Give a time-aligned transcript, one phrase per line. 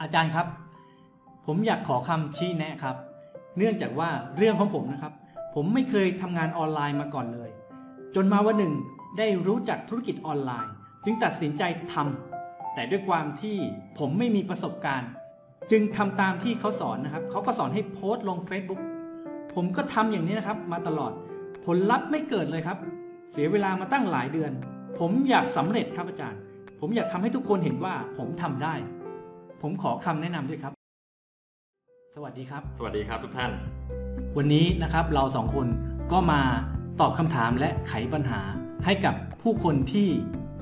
[0.00, 0.46] อาจารย์ครับ
[1.46, 2.96] ผมอยากขอคำชี้แนะครับ
[3.58, 5.12] เนื่องจากว่าเรื่องของผมนะครับ
[5.54, 7.50] ผมไม่เคยทำงานออนไลน์มาก่อนเลย
[8.14, 8.74] จนมาวันหนึ่ง
[9.18, 10.72] ได้รู้จักธุรกิจออนไลน์
[11.04, 11.62] จึงตัดสินใจ
[11.92, 13.56] ทำแต่ด้วยความที่
[13.98, 15.10] ผมไม่มีประสบการณ์
[15.70, 18.80] จึงทำตามที่เขาสอนนะครับ เขาก็สอนให้โพสต์ลง Facebook
[19.54, 21.12] ผมก็ทำอย่างนี้นะครับ มาตลอด
[21.64, 22.78] ผลลัพธ์ไม่เกิดเลยครับ
[23.32, 24.52] เสียเวลามาตั้งหลายเดือน
[24.98, 26.40] ผมอยากสำเร็จครับอาจารย์
[26.80, 28.74] ผมอยากทำให้ทุกคนเห็นว่าผมทำได้
[29.68, 30.72] ผมขอคำแนะนำด้วยครับ
[32.14, 33.50] สวัสดีครับ สวัสดีครับทุกท่าน
[34.36, 35.66] วันนี้นะครับเราสองคน
[36.12, 36.40] ก็มา
[37.00, 38.40] ตอบคำถามและไขปัญหา
[38.84, 40.08] ให้กับผู้คนที่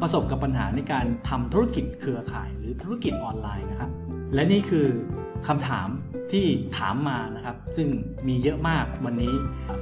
[0.00, 3.90] ประสบกับปัญหาในการทำธุรกิจเครือข่าย หรือธุรกิจออนไลน์นะครับ
[4.34, 4.86] และนี่คือ
[5.48, 5.88] คำถาม
[6.32, 6.46] ที่
[6.78, 7.88] ถามมานะครับ ซึ่ง
[8.27, 9.34] มีเยอะมากวันนี้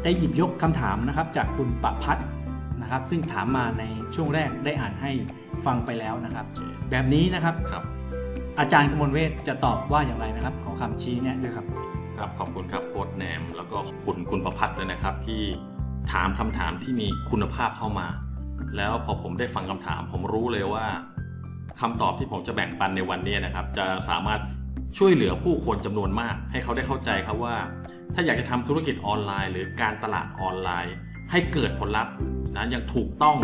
[0.04, 2.26] ได้หยิบยกคำถามนะครับ จากคุณประพัฒน์
[2.82, 3.84] นะครับ ซึ่งถามมาใน
[4.14, 5.10] ช่วงแรกได้อ่านให้
[5.66, 6.46] ฟังไปแล้วนะครับ
[6.90, 7.84] แบบนี้นะครับครับ
[8.58, 11.66] อาจารย์กมลเวทจะตอบว่าอย่างไรนะครับ ขอคำชี้แนะด้วยครับ
[12.18, 15.42] ครับขอบคุณครับโค้ดแนม แล้วก็ขอบคุณคุณประพัฒน์ด้วยนะครับที่
[16.12, 18.06] ถามคำถามที่มีคุณภาพเข้ามา
[18.76, 20.86] แล้วพอผมได้ฟังคำถาม ผมรู้เลยว่า
[21.80, 24.40] คำตอบที่ผมจะแบ่งปันในวันนี้นะครับ จะสามารถ
[24.98, 27.56] ช่วยเหลือผู้คนจำนวนมาก ให้เขาได้เข้าใจครับว่า
[28.14, 30.94] ถ้าอยากจะทำธุรกิจออนไลน์ หรือการตลาดออนไลน์
[31.30, 32.14] ให้เกิดผลลัพธ์
[32.56, 33.36] นะอย่างถูกต้อง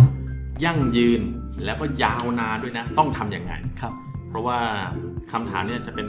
[0.65, 1.21] ยั่งยืน
[1.65, 3.93] แล้วก็ยาวนานด้วยนะ ต้องทำอย่างไงครับ
[4.29, 4.59] เพราะว่า
[5.33, 6.09] คำถามเนี่ยจะเป็น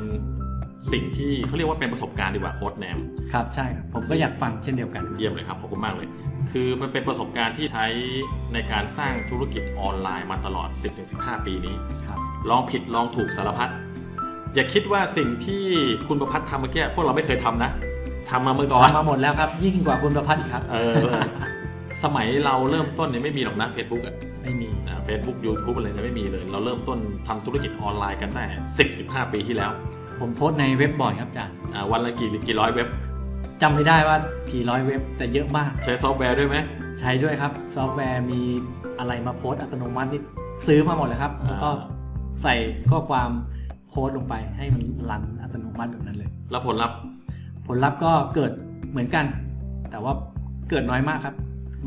[0.92, 3.00] สิ่งที่เขาเรียกว่าเป็นประสบการณ์ดีกว่าโค้ดแนม
[3.34, 6.08] ครับใช่ครับผมก็อยากฟังเช่นเดียวกัน เยี่ยมเลยครับขอบคุณมากเลย
[6.52, 7.86] คือมันเป็นประสบการณ์ที่ใช้
[8.54, 10.70] ในการสร้างธุรกิจออนไลน์มาตลอด
[11.08, 11.76] 10-15 ปีนี้
[12.08, 13.70] ครับลองผิดลองถูกสารพัด
[14.56, 15.64] อย่าคิดว่าสิ่งที่
[16.08, 17.72] คุณประพัฒน์ทำเมื่อกี้พวกเราไม่เคยทำนะ
[18.30, 20.94] ทำมาเมื่อก่อนทำมาหมดแล้วครับ ยิ่งกว่าคุณประพัฒน์อีกครับ เออ
[22.04, 24.16] สมัยเราเริ่มต้นเนี่ยไม่มีหรอกนะ Facebook อะ
[24.50, 24.72] ไม่มี
[25.06, 28.48] Facebook YouTube อะไรเนี่ยไม่มีเลย เราเริ่มต้นทำธุรกิจออนไลน์กันตั้งแต่
[28.90, 29.72] 10-15ปีที่แล้ว
[30.20, 32.88] ผมโพสต์ในเว็บบ่อยครับอาจารย์อ่าวันละกี่กี่ร้อยเว็บ
[33.62, 34.18] จำไม่ได้ว่า
[34.52, 36.58] กี่ร้อยเว็บแต่เยอะมาก ใช้ซอฟต์แวร์ด้วยไหม
[37.00, 38.42] ใช้ด้วยครับ ซอฟต์แวร์มี
[39.00, 40.22] อะไรมาโพสต์อัตโนมัตินี่
[40.68, 41.70] ซื้อมาหมดเลยครับแล้วก็
[42.42, 42.56] ใส่
[42.92, 43.30] ข้อความ
[43.90, 46.98] โพสต์ลงไปให้มันรันอัตโนมัติแบบนั้นเลย แล้วผลลัพธ์
[47.68, 48.52] ผลลัพธ์ก็เกิด
[48.92, 49.26] เหมือนกัน
[49.92, 50.14] แต่ว่า
[50.70, 51.36] เกิดน้อยมากครับ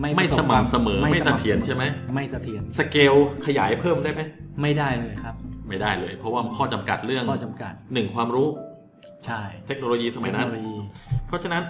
[0.00, 3.14] ไม่ประสบความ่ำเสมอไม่สเสถียรใช่ไหมไม่เสถียรสเกล
[3.47, 4.20] ขยายเพิ่มได้ไหม
[4.62, 5.34] ไม่ได้เลยครับ
[5.69, 8.48] ไม่ได้เลย เพราะว่าข้อจำกัดเรื่องข้อจำกัดหนึ่งความรู้
[9.26, 10.76] ใช่เทคโนโลยีสมัยนั้นเทคโนโลยี
[11.26, 11.62] เพราะฉะนั้น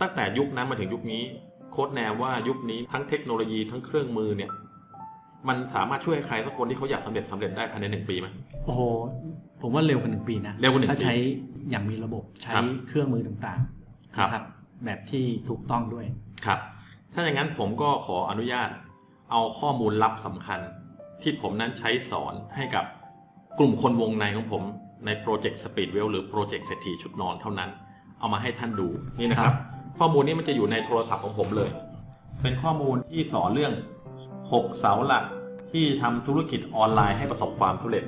[0.00, 1.22] ตั้งแต่ยุคนั้นมาถึงยุคนี้
[1.72, 4.50] โค้ชแนวว่ายุคนี้ทั้งเทคโนโลยีทั้งเครื่องมือเนี่ย
[5.48, 8.26] มันสามารถช่วยให้ใครสักคนที่เขาอยากสำเร็จสำเร็จได้ภายในหนึ่งปีไหม
[8.64, 8.82] โอ้โห
[9.62, 11.16] ผมว่าเร็วกว่าหนึ่งปีนะเร็วกว่าหนึ่งถ้าปีใช้
[11.70, 14.42] อย่างมีระบบใช้ครับเครื่องมือต่างๆครับนะ
[14.84, 16.06] แบบที่ถูกต้องด้วย
[16.46, 16.58] ครับ
[17.14, 18.68] ถ้าอย่างนั้นผมก็ขออนุญาต
[19.30, 20.60] เอาข้อมูลลับสำคัญ
[21.22, 22.84] ที่ผมนั้นใช้สอนให้กับ
[23.58, 24.62] กลุ่มคนวงในของผม
[25.06, 27.70] ในโปรเจกต์ Speed Wealth หรือโปรเจกต์เศรษฐีชุดนอนเท่านั้น
[28.18, 28.88] เอามาให้ท่านดู
[29.18, 29.54] นี่นะครับ
[29.98, 31.70] ข้อมูลนี้มันจะอยู่ในโทรศัพท์ของผมเลย
[32.42, 33.74] เป็นข้อมูลที่สอนเรื่อง
[34.26, 35.24] 6 เสาหลัก
[35.72, 38.04] ที่ทำธุรกิจออนไลน์ให้ประสบความสำเร็จ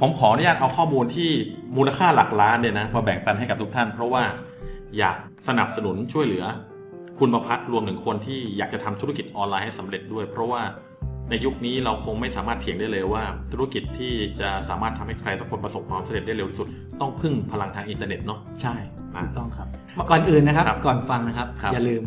[0.00, 1.30] ผมขออนุญาตเอาข้อมูลที่
[1.76, 4.24] มูลค่าหลักล้านเนี่ยนะมาแบ่งปันให้กับทุกท่าน เพราะว่า
[4.98, 5.16] อยาก
[5.48, 6.44] สนับสนุนช่วยเหลือ
[7.20, 10.62] คุณประพัฒน์รวมถึงคนที่อยากจะทำธุรกิจออนไลน์ให้สำเร็จด้วย เพราะว่า
[11.30, 13.22] ในยุคนี้เราคงไม่สามารถเถียงได้เลยว่า
[13.52, 16.68] ธุรกิจที่จะสามารถทำให้ใครสักคนประสบความสำเร็จได้เร็วที่สุด
[17.00, 18.74] ต้องพึ่งพลังทางอินเทอร์เน็ตเนาะใช่
[19.14, 19.66] อะถูกต้องครับ
[20.10, 22.02] ก่อนอื่นนะครับครับก่อนฟังนะครับครับ อย่าลืม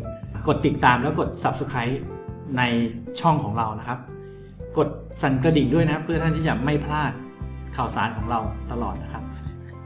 [0.47, 1.96] กดติดตามแล้วกด subscribe
[2.57, 2.63] ใน
[3.22, 3.97] ช่องของเรานะครับ
[4.78, 4.88] กด
[5.22, 7.12] สั่นกระดิ่งด้วยนะครับเพื่อท่านที่จะไม่พลาด
[7.75, 8.40] ข่าวสารของเรา
[8.72, 9.23] ตลอดนะครับ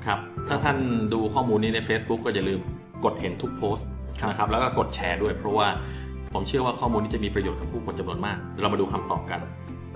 [0.05, 0.77] ครับ ถ้าท่าน
[1.13, 2.59] ดูข้อมูลนี้ใน Facebook ก็อย่าลืม
[3.03, 3.87] กดเห็นทุกโพสต์
[4.29, 5.67] นะครับแล้วก็กดแชร์ด้วย เพราะว่า
[6.33, 9.39] ผมเชื่อว่าข้อมูลนี้จะมีประโยชน์กับผู้คนจำนวนมาก เรามาดูคำตอบกัน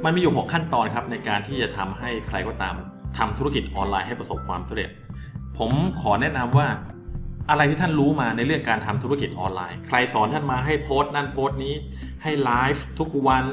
[0.06, 2.76] มันมีอยู่ 6 ขั้นตอนครับในการที่จะทำให้ใครก็ตาม
[3.18, 4.90] ทำธุรกิจออนไลน์ให้ประสบความสำเร็จ
[5.58, 5.72] ผม
[6.02, 6.68] ขอแนะนำว่า
[7.50, 11.74] อะไรที่ท่านรู้มาในเรื่องการทำธุรกิจออนไลน์ ใครสอนท่านมาให้โพสต์นั่นโพสต์นี้
[12.24, 13.44] ให้ไลฟ์ทุกวัน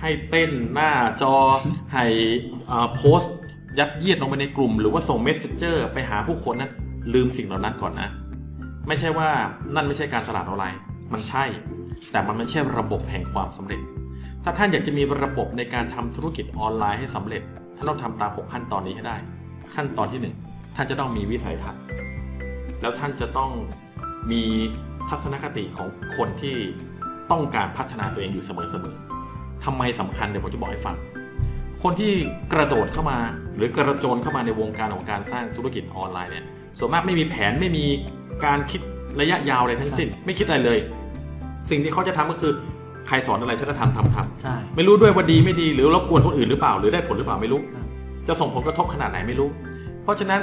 [0.00, 1.36] ให้เต้นหน้าจอ
[1.94, 2.04] ให้
[2.96, 3.34] โพสต์
[3.78, 6.70] ยัดเยียดลงไปในกลุ่ม หรือว่าส่งเมสเซจเจอร์ไปหาผู้คนนั้น
[7.14, 8.08] ลืมสิ่งเหล่านั้นก่อนนะ
[8.88, 9.28] ไม่ใช่ว่า
[9.74, 10.80] นั่นไม่ใช่การตลาดออนไลน์
[11.12, 11.44] มันใช่
[12.12, 13.80] แต่มันไม่ใช่ระบบแห่งความสำเร็จ
[14.44, 17.42] ถ้าท่านอยากจะมีระบบในการทำธุรกิจออนไลน์ให้สำเร็จ
[17.76, 19.16] ท่านต้องทำตาม 6 ขั้นตอนนี้ให้ได้
[19.74, 21.82] ขั้นตอนที่ 1 ท่านจะต้องมีวิสัยทัศน์
[22.80, 23.50] แล้วท่านจะต้อง
[24.30, 24.42] มี
[25.08, 26.56] ทัศนคติของคนที่
[27.30, 30.96] ต้องการพัฒนาตัวเองอยู่เสมอๆทำไมสำคัญเดี๋ยวผมจะบอกให้ฟัง
[31.82, 32.12] คนที่
[32.52, 33.18] กระโดดเข้ามา
[33.56, 36.46] หรือกระโจนเข้ามาในวงการของการสร้างธุรกิจออนไลน์เนี่ย
[36.78, 37.84] ส่วนมากไม่มีแผนไม่มี
[38.44, 38.80] การคิด
[39.20, 40.78] ระยะยาวอะไรทั้งสิ้น ไม่คิดอะไรเลย
[41.70, 42.52] สิ่งที่เขาจะทำก็คือ
[43.08, 47.86] ใครสอนอะไรฉันก็ทำทำทำใช่ไม่รู้ด้วยว่าดีไม่ดีหรือรบกวนคนอื่นหรือเปล่า หรือได้ผลหรือเปล่าไม่รู้ครับ
[48.28, 49.48] จะส่งผลกระทบขนาดไหนไม่รู้
[50.02, 50.40] เพราะฉะนั้น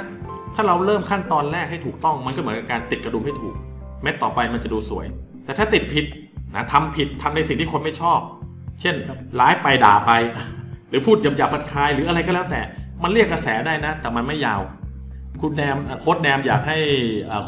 [0.54, 3.54] ถ้าเราเริ่มขั้นตอนแรกให้ถูกต้องมันก็เหมือนกับการติดกระดุมให้ถูก
[4.02, 5.06] เม็ดต่อไปมันจะดูสวย
[5.44, 6.04] แต่ถ้าติดผิด
[6.54, 8.20] นะทำผิดทำในสิ่งที่คนไม่ชอบ
[8.80, 8.94] เช่น
[9.36, 10.12] ไลฟ์ไปด่าไป
[10.88, 12.60] หรือพูดหยาบๆคลายหรืออะไรก็แล้วแต่
[13.02, 14.60] มันเรียกกระแสได้นะ แต่มันไม่ยาว
[15.40, 16.78] คุณแนมโค้ดแนมอยากให้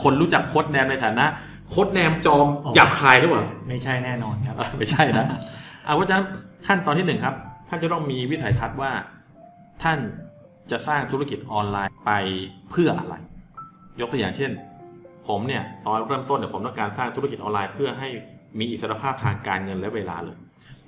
[0.03, 1.27] คนรู้จักโค้ดแนมในฐานะ
[1.71, 5.27] โค้ดแนมจอมหยาบคายหรือเปล่าไม่ใช่แน่นอนครับไม่ใช่นะ
[5.85, 6.27] เอาเพราะฉะนั้น
[6.67, 7.35] ขั้นตอนที่หนึ่งครับ
[7.69, 8.91] ท่านจะต้องมีวิสัยทัศน์ว่า
[9.83, 9.99] ท่าน
[10.71, 12.11] จะสร้างธุรกิจออนไลน์ไป
[12.71, 13.15] เพื่ออะไร
[14.01, 14.51] ยกตัวอย่างเช่น
[15.29, 18.09] ผมเนี่ยตอนเริ่มต้นเนี่ยผมต้องการสร้างธุรกิจออนไลน์เพื่อให้
[18.59, 20.37] มีอิสรภาพทางการเงินและเวลาเลย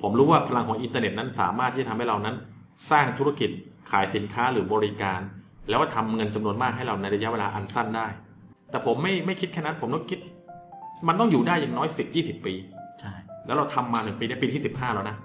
[0.03, 2.37] ผมรู้ว่าพลังของอินเทอร์เน็ตนั้นสามารถที่จะทำให้เรานั้น
[2.91, 3.51] สร้างธุรกิจ
[3.91, 5.21] ขายสินค้าหรือบริการ
[5.69, 8.07] แล้วก็ทำเงินจำนวนมากให้เราในระยะเวลาอันสั้นได้
[8.71, 10.19] แต่ผมไม่ไม่คิดแค่นั้น ผมต้องคิด
[11.09, 12.55] มันต้องอยู่ได้อย่างน้อย10 20ปี
[13.01, 13.13] ใช่
[13.47, 15.17] แล้วเราทำมาหนึ่งปีนี้ปีที่15แล้วนะ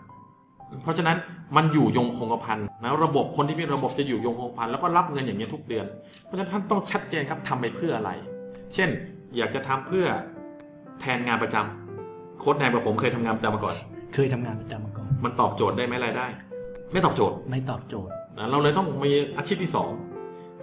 [0.84, 1.18] เพราะฉะนั้น
[1.56, 5.86] มันอยู่ยงคงกระพันนะระบบคนที่มีระบบจะอยู่ยงคงกระพันแล้วก็รับเงินอย่างนี้ยทุกเดือน
[6.24, 8.12] เพราะฉะนั้นท่านต้องชัดเจนครับทำไปเพื่ออะไร
[8.74, 8.90] เช่น
[9.38, 10.06] อยากจะทำเพื่อ
[11.02, 13.76] แทนงานประจำโค้ดแนนกับผมเคยทำงานประจำมาก่อน
[14.14, 16.28] เคยทำงานประจำมาก่อน มันตอบโจทย์ได้ไหมรายได้
[16.94, 19.90] ไม่ตอบโจทย์ ไม่ตอบโจทย์นะเราเลยต้องมีอาชีพที่สอง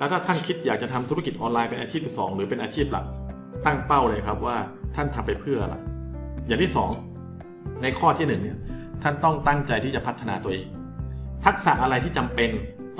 [0.00, 3.04] แล้วถ้าท่านคิดอยากจะทำธุรกิจออนไลน์เป็นอาชีพที่สองหรือเป็นอาชีพหลัก
[3.66, 4.56] ตั้งเป้าเลยครับว่า
[4.96, 5.76] ท่านทำไปเพื่ออะไร
[6.46, 6.90] อย่างที่สอง
[7.82, 8.58] ในข้อที่หนึ่งเนี่ย
[9.02, 10.64] ท่านต้องตั้งใจที่จะพัฒนาตัวเอง
[11.44, 12.50] ทักษะอะไรที่จำเป็น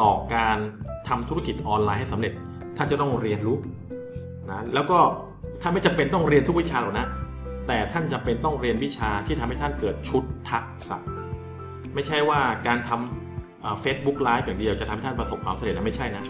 [0.03, 0.59] ต่อการ
[1.09, 2.33] ทำธุรกิจออนไลน์ให้สำเร็จ
[2.77, 3.57] ท่านจะต้องเรียนรู้
[4.51, 4.99] นะแล้วก็
[5.63, 7.07] ท่านไม่จำเป็นต้องเรียนทุกวิชาหรอกนะ
[7.67, 10.97] แต่ท่านจำเป็นต้องเรียนวิชาที่ทำให้ท่านเกิดชุดทักษะ
[11.95, 16.25] ไม่ใช่ว่าการทำเฟซบุ๊กไลฟ์อย่างเดียวจะทำให้ท่านประสบความสำเร็จนะไม่ใช่นะ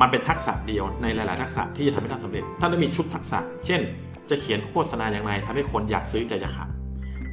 [0.00, 3.80] มันเป็นทักษะเดียวในหลาย ๆ ทักษะที่จะทำให้ท่านสำเร็จ ท่านต้องมีชุดทักษะ เช่น
[4.30, 6.70] จะเขียนโฆษณาอย่างไรทำให้คนอยากซื้อใจจะขาด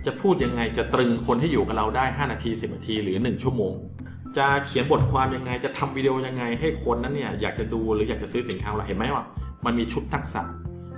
[0.06, 3.74] จะพูดยังไงจะตรึงคนที่อยู่กับเราได้ 5 นาที 10 นาทีหรือ 1 ชั่วโมง
[4.38, 9.24] จะเขียนบทความยังไงจะทำวิดีโอยังไงให้คนนั้นเนี่ยอยากจะดูหรืออยากจะซื้อสินค้าเราเห็นไหมว่า
[9.66, 10.42] มันมีชุดทักษะ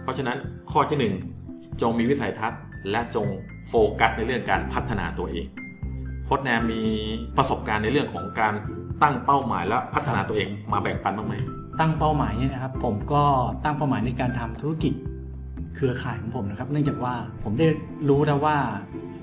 [0.04, 0.38] เพราะฉะนั้น
[0.71, 1.12] ข้อที่
[1.44, 2.60] 1 จงมีวิสัยทัศน์
[2.92, 3.27] และจง
[3.69, 5.45] โฟกัสในเรื่องการพัฒนาตัวเอง
[6.25, 6.81] โค้ดแนมมี
[7.38, 8.54] ประสบการณ์ในเรื่องของการ
[9.01, 11.35] ตั้งเป้าหมายและพัฒนาตัวเองมาแบ่งปันบ้างไหม
[11.79, 13.23] ตั้งเป้าหมายเนี่ยนะครับ ผมก็
[13.63, 14.93] ตั้งเป้าหมายในการทำธุรกิจ
[15.75, 17.13] เครือข่ายของผมนะครับ เนื่องจากว่า
[17.43, 17.67] ผมได้
[18.09, 18.57] รู้แล้วว่า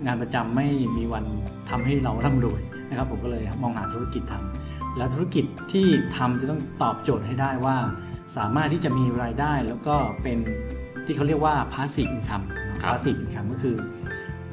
[0.06, 1.24] งานประจำไม่มีวัน
[1.70, 5.86] ทำให้เราร่ำรวยนะครับ ผมก็เลยมองหาธุรกิจทำแล้วธุรกิจที่
[6.16, 7.76] ทำจะต้องตอบโจทย์ให้ได้ว่า
[8.36, 10.38] สามารถที่จะมีรายได้แล้วก็เป็น
[11.06, 13.76] ที่เขาเรียกว่า passive income นะครับ passive income ก็คือ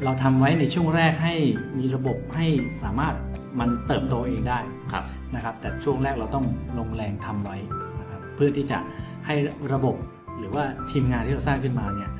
[0.04, 1.36] เราทำไว้ในช่วงแรกให้
[1.78, 2.48] มีระบบให้
[2.84, 3.16] สามารถ
[3.60, 4.60] มันเติบโตเองได้
[4.92, 5.04] ครับ
[5.36, 6.46] นะครับ แต่ช่วงแรกเราต้อง
[6.80, 7.58] ลงแรงทำไว้
[8.00, 8.78] นะครับเพื่อที่จะ
[9.26, 9.36] ให้
[9.74, 9.96] ระบบ
[10.40, 12.12] หรือว่าทีมงานที่เราสร้างขึ้นมาเนี่ย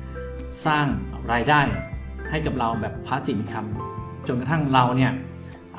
[0.66, 0.86] สร้าง
[1.32, 1.60] รายได้
[2.30, 5.12] ให้กับเราแบบพาสซีฟคำจนกระทั่งเราเนี่ย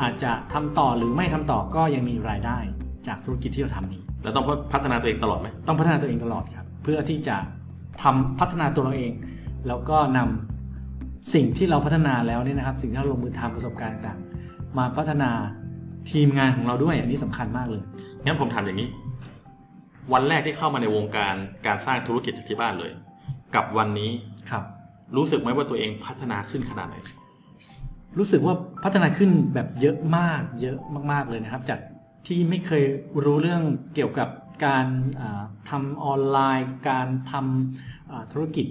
[0.01, 2.57] อาจจะทำต่อหรือไม่ทำต่อก็ยังมีรายได้
[3.07, 7.37] จากธุรกิจที่เราทำนี้แล้วต้องพัฒนาตัวเองตลอดไหมต้องพัฒนาตัวเองตลอดครับ เพื่อที่จะ
[8.03, 9.11] ทำพัฒนาตัวเราเอง
[9.67, 14.28] แล้วก็นำสิ่งที่เราพัฒนาแล้วเนี่ยนะครับ สิ่งที่เราลงมือทำประสบการณ์ต่างๆ
[14.77, 15.31] มาพัฒนา
[16.11, 17.83] ทีมงานของเราด้วยอันนี้สำคัญมากเลย
[18.25, 18.89] งั้นผมถามอย่างนี้
[20.13, 21.35] วันแรกที่เข้ามาในวงการ
[21.67, 22.91] การสร้างธุรกิจจากที่บ้านเลย
[23.55, 24.11] กับวันนี้
[24.51, 24.63] ครับ
[25.15, 26.95] รู้สึกไหมว่าตัวเองพัฒนาขึ้นขนาดไหน
[28.17, 30.77] รู้สึกว่าพัฒนาขึ้นแบบเยอะมาก เยอะ
[31.11, 31.79] มาก ๆ เลยนะครับ จาก
[32.27, 32.83] ที่ไม่เคย
[33.23, 33.63] รู้เรื่อง
[33.95, 34.29] เกี่ยวกับ
[34.65, 34.87] การ
[35.19, 38.67] อ่าทำออนไลน์ การทำอ่าธุรกิจ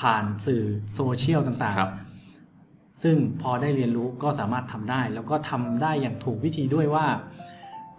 [0.00, 0.62] ผ่านสื่อ
[0.94, 2.11] โซเชียลต่างครับๆ
[3.02, 7.06] ซึ่งพอได้เรียนรู้ก็สามารถทำได้ แล้วก็ทำได้อย่างถูกวิธีด้วยว่า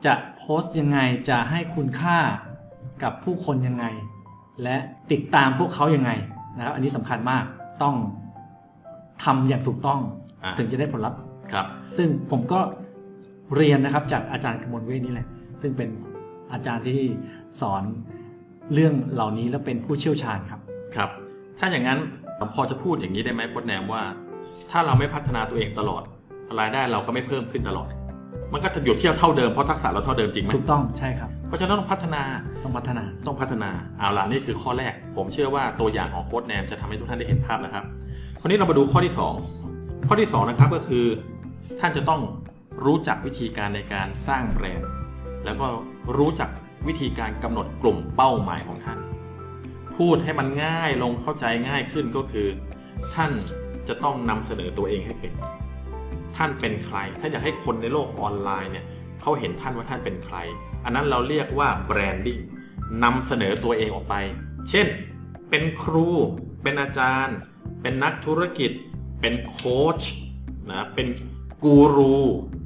[0.06, 2.18] จะโพสต์ยังไงจะให้คุณค่า
[3.04, 3.86] กับผู้คนยังไง
[4.64, 4.78] และ
[5.12, 6.12] ติดตามพวกเขายังไง
[6.58, 7.44] นะครับอันนี้สำคัญมาก
[7.84, 7.96] ต้อง
[9.24, 10.00] ทำอย่างถูกต้อง
[10.44, 11.20] อะถึงจะได้ผลลัพธ์
[11.54, 11.66] ครับ
[11.98, 12.60] ซึ่งผมก็
[13.56, 15.28] เรียนนะครับจากอาจารย์กมลเวทนี่แหละ
[15.62, 15.90] ซึ่งเป็น
[16.54, 17.02] อาจารย์ที่
[17.62, 17.84] สอน
[18.74, 20.62] เรื่องเหล่านี้และเป็นผู้เชี่ยวชาญครับ
[20.96, 21.10] ครับ
[21.60, 22.00] ถ้าอย่างนั้น
[22.54, 24.04] พอจะพูดอย่างนี้ได้ไหมโค้ดแนมว่า
[24.76, 26.04] ถ้าเราไม่พัฒนาตัวเองตลอด
[26.60, 27.90] รายได้เราก็ไม่เพิ่มขึ้นตลอด
[28.54, 32.22] มันก็จะอยู่เที่ยวเท่าเดิมเพราะทักษะเราเท่าเดิมจริงไหมถูกต้องใช่ครับ เพราะฉะนั้นต้องพัฒนา
[32.64, 37.84] ต้องพัฒนาต้องพัฒนาเอาล่ะนี่คือข้อแรก ผมเชื่อว่าตัวอย่างของโค้ดแนมจะทำให้ทุกท่านได้เห็นภาพนะครับ
[38.40, 39.14] คราวนี้เรามาดูข้อที่
[39.60, 41.06] 2 ข้อที่2นะครับก็คือ
[41.80, 42.22] ท่านจะต้อง
[42.86, 44.90] รู้จักวิธีการในการสร้างแบรนด์
[45.46, 45.66] แล้วก็
[46.18, 46.50] รู้จัก
[46.88, 49.00] วิธีการกำหนดกลุ่มเป้าหมายของท่าน
[49.98, 52.48] พูดให้มันง่ายลงเข้าใจง่ายขึ้นก็คือ
[53.14, 53.32] ท่าน
[53.88, 55.32] จะต้องนำเสนอตัวเองให้เป็น
[56.36, 58.86] ท่านเป็นใคร ถ้าอยากให้คนในโลกออนไลน์เนี่ย
[59.22, 60.38] เขาเห็นท่านว่าท่านเป็นใคร
[60.84, 62.38] อันนั้นเราเรียกว่า branding
[63.04, 64.16] นำเสนอตัวเองออกไป
[64.70, 64.88] เช่น
[65.50, 66.08] เป็นครู
[66.64, 67.38] เป็นอาจารย์
[67.82, 68.72] เป็นนักธุรกิจ
[69.22, 70.04] เป็นโค้ช
[70.70, 71.08] นะ เป็น
[71.64, 72.16] กูรู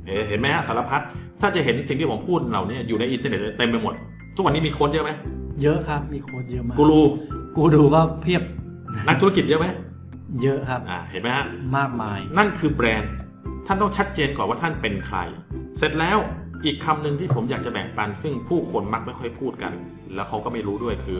[0.05, 1.01] เห็นเห็นไหมฮะสารพัด
[1.41, 3.93] ถ้าจะเห็นสิ่งที่ผมพูดเหล่านี้อยู่ในอินเทอร์เน็ตเต็มไปหมด
[4.35, 5.11] ทุกวันนี้มีโค้ชเยอะไหม
[5.61, 7.01] เยอะครับ มีโค้ดเยอะมาก กูรู
[7.55, 8.43] กูดูก็เพียบ
[9.07, 9.67] นักธุรกิจเยอะไหม
[10.41, 11.45] เยอะครับอ่าเห็นไหมฮะ
[11.77, 13.13] มากมาย นั่นคือแบรนด์
[13.67, 15.17] ท่านต้องชัดเจนก่อนว่าท่านเป็นใคร
[15.77, 16.17] เสร็จแล้ว
[16.65, 19.73] อีกคำหนึ่งที่ผมอยากจะแบ่งปัน ซึ่งผู้คนมักไม่ค่อยพูดกัน
[20.13, 21.19] แล้วเขาก็ไม่รู้ด้วยคือ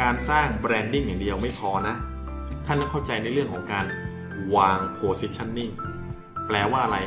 [0.00, 1.94] การสร้างแบรนดิ้งอย่างเดียวไม่พอนะ
[2.66, 3.86] ท่านต้องเข้าใจในเรื่องของการ
[4.56, 5.72] วาง positioning
[6.46, 6.98] แปลว่าอะไร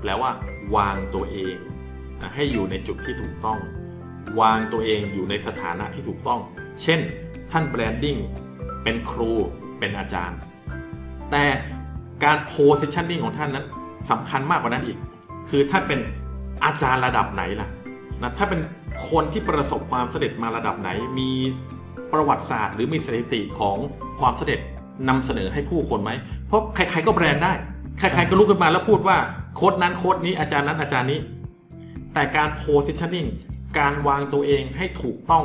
[0.00, 0.30] แปลว่า
[0.76, 1.54] วางตัวเอง
[2.20, 3.58] นะให้อยู่ในจุดที่ถูกต้อง
[4.40, 6.40] วางตัวเองอยู่ในสถานะที่ถูกต้อง
[6.82, 7.00] เช่น
[7.50, 8.16] ท่านแบรนดิ้ง
[8.82, 9.32] เป็นครู
[9.78, 10.38] เป็นอาจารย์
[11.32, 11.44] แต่
[12.24, 13.66] การ positioning ของท่านนั้น
[14.10, 14.98] สำคัญมากกว่านั้นอีก
[15.50, 16.00] คือถ้าเป็น
[16.64, 17.68] อาจารย์ระดับไหนล่ะ
[18.22, 18.60] นะถ้าเป็น
[19.10, 21.30] คนที่ประสบความสำเร็จมาระดับไหน มี
[22.12, 23.76] ประวัติศาสตร์หรือมีสถิติของ
[24.20, 24.60] ความสำเร็จ
[25.08, 26.10] นำเสนอให้ผู้คนไหม
[26.46, 27.52] เพราะใครๆก็แบรนด์ได้
[27.98, 29.16] ใครๆก็ลุกขึ้นมาแล้วพูดว่า
[29.56, 31.20] โค้ดนั้นโค้ดนี้อาจารย์นั้นอาจารย์นี้
[32.14, 33.28] แต่การ positioning
[33.78, 35.44] การวางตัวเองให้ถูกต้อง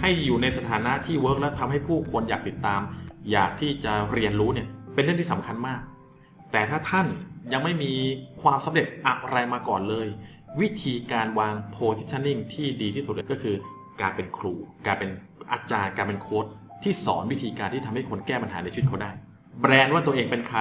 [0.00, 2.80] ให้อยู่ในสถานะที่เวิร์กและทำให้ผู้คนอยากติดตาม
[3.32, 5.80] อยากที่จะเรียนรู้เนี่ย เป็นเรื่องที่สำคัญมาก
[6.52, 7.06] แต่ถ้าท่าน
[7.52, 7.92] ยังไม่มี
[8.42, 10.06] ความสำเร็จอะไรมาก่อนเลย
[10.60, 13.56] วิธีการวาง positioning ที่ดีที่สุดเลยก็คือ
[14.00, 14.54] การเป็นครู
[14.86, 15.10] การเป็น
[15.52, 16.46] อาจารย์ การเป็นโค้ด
[16.82, 19.10] ที่สอนวิธีการที่ทำให้คนแก้ปัญหาในชีวิตเขาได้
[19.60, 20.60] แบรนด์ว่าตัวเองเป็นใคร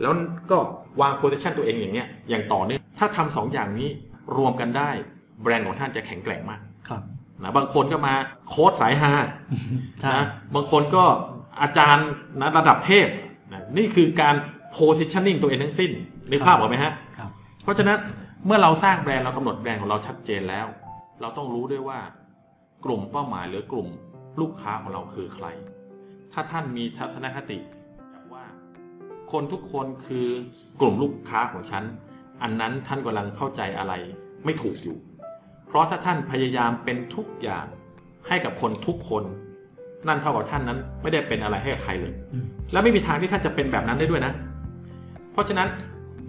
[0.00, 0.12] แล้ว
[0.50, 0.58] ก็
[1.00, 3.88] วาง position ตัวเองอย่างเนี้ยอย่างต่อเนื่องถ้าทำสองอย่างนี้
[4.36, 4.90] รวมกันได้
[5.42, 7.02] แบรนด์ของท่านจะแข็งแกร่งมากครับ
[7.42, 8.14] นะบางคนก็มา
[8.48, 9.12] โค้ดสายฮา
[10.00, 11.04] ใช่นะบางคนก็
[11.62, 12.06] อาจารย์
[12.40, 13.06] นะระดับเทพ
[13.54, 14.34] นะนี่คือการ
[14.76, 15.90] positioning ตัวเองทั้งสิ้น
[16.30, 17.30] นึกภาพออกไหมฮะครับ
[17.62, 17.98] เพราะฉะนั้น
[18.46, 20.66] เมื่อเราสร้างแบรนด์เรากำหนดแบรนด์ของเราชัดเจนแล้ว
[21.20, 21.98] เราต้องรู้ด้วยว่า
[22.84, 23.88] กลุ่มเป้าหมายหรือกลุ่ม
[24.40, 25.46] ลูกค้าของเราคือใคร
[26.32, 27.58] ถ้าท่านมีทัศนคติ
[28.32, 28.44] ว่า
[29.32, 30.26] คนทุกคนคือ
[30.80, 31.84] กลุ่มลูกค้าของฉัน
[32.42, 33.92] อันนั้นท่านกำลังเข้าใจอะไร
[34.44, 34.96] ไม่ถูกอยู่
[35.66, 37.66] เพราะถ้าท่านพยายามเป็นทุกอย่าง
[38.28, 39.24] ให้กับคนทุกคน
[40.06, 44.32] นั่นเท่ากับท่านนั้น ไม่ได้เป็นอะไรให้กับใครเลยอืมและไม่มีทางที่ท่านจะเป็นแบบนั้นได้ด้วยนะ
[45.32, 45.68] เพราะฉะนั้น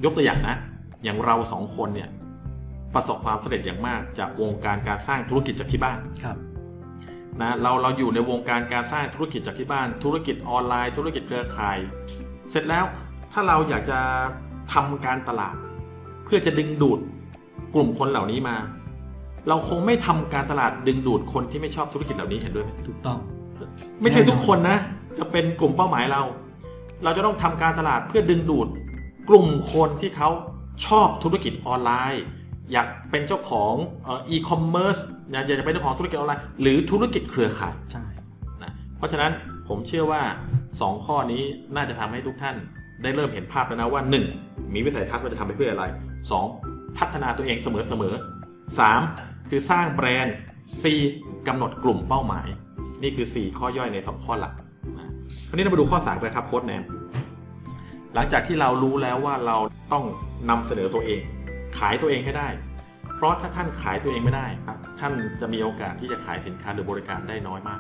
[0.04, 0.56] ยกตัวอย่างนะ
[1.04, 2.10] อย่างเราสองคนเนี่ย
[2.94, 6.38] ประสบความสำเร็จอย่างมากจากวงการการสร้างธุรกิจจากที่บ้านครับ
[7.42, 11.78] นะเราเราอยู่ในวงการการสร้างธุรกิจจากที่บ้าน ธุรกิจออนไลน์ ธุรกิจเครือข่าย
[12.52, 12.86] เสร็จแล้ว
[13.34, 14.00] ถ้าเราอยากจะ
[14.74, 15.56] ทำการตลาด
[16.26, 17.00] เพื่อจะดึงดูด
[17.76, 18.58] กลุ่มคนเหล่านี้มา
[19.48, 23.20] เราคงไม่ทำการตลาดดึงดูดคนที่ไม่ชอบธุรกิจเหล่านี้เห็นด้วยไหมถูกต้อง
[24.02, 24.78] ไม่ใช่ทุกคนนะ
[25.18, 26.22] จะเป็นกลุ่มเป้าหมายเรา
[27.04, 28.68] เราจะต้องทำการตลาดเพื่อดึงดูด
[29.30, 30.30] กลุ่มคนที่เขา
[30.86, 32.24] ชอบธุรกิจออนไลน์
[32.72, 33.74] อยากเป็นเจ้าของ
[34.30, 34.98] อีคอมเมิร์ซ
[35.32, 38.06] อยากจะเป็นเจ้าของธุรกิจออนไลน์ หรือธุรกิจเครือข่ายใช่
[38.64, 39.32] นะเพราะฉะนั้น
[39.68, 40.22] ผมเชื่อว่า
[40.64, 41.44] 2 ข้อนี้
[41.76, 42.56] น่าจะทำให้ทุกท่าน
[43.02, 44.02] ได้เริ่มเห็นภาพแล้วนะว่า
[44.38, 44.74] 1.
[44.74, 45.86] มีวิสัยทัศน์ว่าจะทำไปเพื่ออะไร
[46.42, 46.98] 2.
[46.98, 49.50] พัฒนาตัวเองเสมอๆ 3.
[49.50, 50.36] คือสร้างแบรนด์
[50.92, 51.48] 4.
[51.48, 52.48] กำหนดกลุ่มเป้าหมาย
[53.04, 54.54] นี่คือ 4 ข้อย่อยใน 2 ข้อหลัก
[55.00, 55.10] นะ
[55.50, 56.84] วันนี้เรามาดูข้อ3กันครับโค้ดแนม
[58.16, 59.58] หลังจากที่เรารู้แล้วว่าเรา
[59.94, 60.04] ต้อง
[60.50, 61.22] นำเสนอตัวเอง
[61.80, 62.48] ขายตัวเองให้ได้
[63.16, 67.80] เพราะถ้าท่านขายตัวเองไม่ได้ครับท่านจะมีโอกาสที่จะขายสินค้าหรือบริการได้น้อยมาก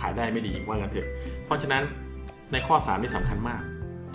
[0.00, 1.08] ขายได้ไม่ดีว่างั้นเถอะ
[1.46, 1.82] เพราะฉะนั้น
[2.52, 3.62] ในข้อ3นี่สำคัญมาก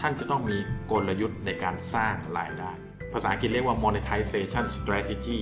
[0.02, 0.58] ท่านจะต้องมี
[0.92, 2.72] กลยุทธ์ในการสร้างรายได้
[3.14, 5.40] ภาษาอังกฤษเรียกว่า monetization strategy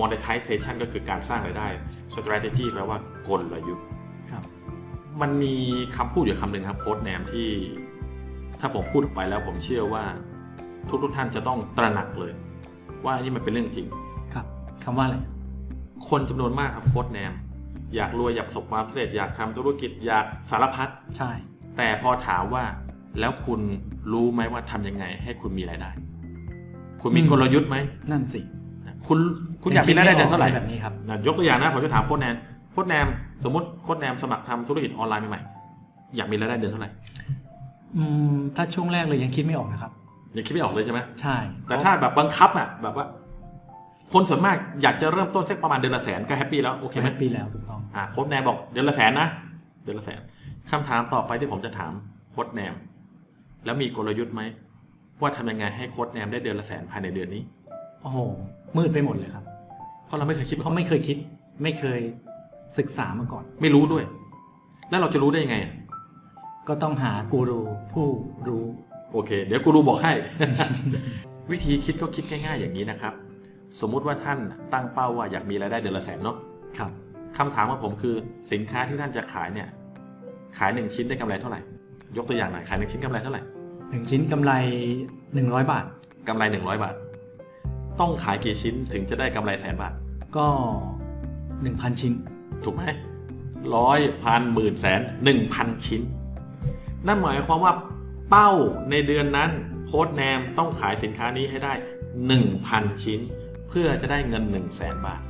[0.00, 1.68] monetization ก็คือการสร้างรายได้
[2.14, 3.86] strategy แปลว่ากลยุทธ์
[5.20, 5.54] มันมี
[5.96, 7.48] คำพูดอยู่คำหนึ่งครับโค้ดแนมที่
[8.60, 10.04] ถ้าผมพูดออกไปแล้วผมเชื่อว่า
[10.88, 12.32] ทุกทุกๆท่านจะต้องตระหนักเลย
[13.04, 13.86] ว่านี่มันเป็นเรื่องจริง
[14.34, 14.46] ครับ
[14.84, 15.16] คำว่าอะไร
[16.08, 17.32] คนจำนวนมากครับโค้ดแนม
[17.96, 21.30] อยากรวยอยากประสบความสำเร็จอยากทำธุรกิจอยากสารพัดใช่
[21.76, 22.64] แต่พอถามว่า
[23.20, 23.60] แล้วคุณ
[24.12, 25.90] รู้ไหมว่าทำยังไง ให้คุณมีรายได้
[27.02, 27.76] คุณมีกลยุทธ์ไหม
[28.10, 28.40] นั่นสิ
[29.06, 29.18] คุณ
[29.62, 32.34] คุณอยากมีรายได้เดือนเท่าไหร่แบบนี้ครับนะยกตัวอย่างนะผมจะถามโค้ดแนม
[32.76, 33.08] โค้ชแนม
[33.44, 36.90] สมมติโค้ชแนมสมัครทำธุรกิจออนไลน์ใหม่ๆอยากมีรายได้เดือนเท่าไหร่
[37.96, 39.92] อืมถ้าช่วงแรกเลยยังคิดไม่ออกนะครับ
[40.36, 41.36] ยังคิดไม่ออกเลยใช่ไหมใช่
[41.68, 43.06] แต่ถ้าแบบบังคับอะแบบว่า
[44.12, 49.28] คนส่วนมากอยากจะเริ่มต้นสักประมาณเดือนละแสนก็ happy แล้วโอเคไหม happy แล้วถูกต้องอ่าโค้ชแนมบอกเดือนละแสนนะ
[49.84, 50.20] เดือนละแสน
[50.70, 51.92] คำถามต่อไปที่ผมจะถาม
[52.30, 52.74] โค้ชแนม
[53.64, 54.42] แล้วมีกลยุทธ์ไหม
[55.20, 57.42] ว่าทำยังไงให้โค้ชแนมได้เดือนละแสนภายในเดือนนี้
[58.02, 58.18] โอ้โห
[58.76, 59.44] มืดไปหมดเลยครับ
[60.06, 61.16] เพราะเราไม่เคยคิดเพราะไม่เคยคิด
[61.62, 62.00] ไม่เคย
[62.78, 64.04] ศึกษามาก่อน ไม่รู้ด้วย
[64.90, 65.72] แล้วเราจะรู้ได้ยังไงอะ
[66.68, 67.60] ก็ต้องหากูรู
[67.92, 68.06] ผู้
[68.48, 68.64] รู้
[69.12, 70.12] โอเค เดี๋ยวกูรูบอกให้
[71.50, 73.14] วิธีคิดก็คิดง่ายๆ อย่างนี้นะครับ
[73.80, 74.38] สมมุติว่าท่าน
[74.72, 76.36] ตั้งเป้าว่าอยากมีรายได้เดือนละแสนเนาะ
[76.78, 76.90] ครับ
[77.38, 78.14] คำถามของผมคือ
[78.52, 79.68] สินค้าที่ท่านจะขายเนี่ย
[80.58, 81.60] ขายหนึ่งชิ้นได้กำไรเท่าไหร่
[82.16, 83.42] ยกตัวอย่างหน่อยขายหนึ่งชิ้นกำไรเท่าไหร่
[83.90, 84.52] หนึ่งชิ้นกำไร
[85.34, 85.84] หนึ่งร้อยบาท
[86.28, 86.94] กำไร100บาท
[88.00, 89.92] ต้องขายกี่ชิ้นถึงจะได้กำไรแสนบาท
[90.36, 90.46] ก็
[91.62, 92.12] หนึ่งพันชิ้น
[92.64, 92.82] ถูกไหม
[93.76, 96.02] ร้อยพันหมื่นแสนหนึ่งพันชิ้น
[97.06, 97.72] นั่นหมายความว่า
[98.30, 98.50] เป้า
[98.90, 99.50] ในเดือนนั้น
[99.86, 101.72] โค้ดแนมต้องขายสินค้านี้ให้ได้
[102.36, 103.20] 1,000 ชิ้น
[103.68, 105.20] เพื่อจะได้เงิน 1 0 0 0 0แสนบาท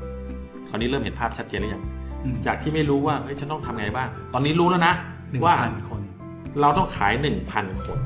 [0.68, 1.82] คราวนี้เริ่มเห็นภาพชัดเจนหรือยัง
[2.22, 4.94] อืมจากที่ไม่รู้ว่าเฮ้ยฉันต้องทำไงบ้าง ตอนนี้รู้แล้วนะ
[5.30, 6.00] หนึ่งว่าพันคน
[6.60, 7.12] เราต้องขาย
[7.48, 7.98] 1,000 คน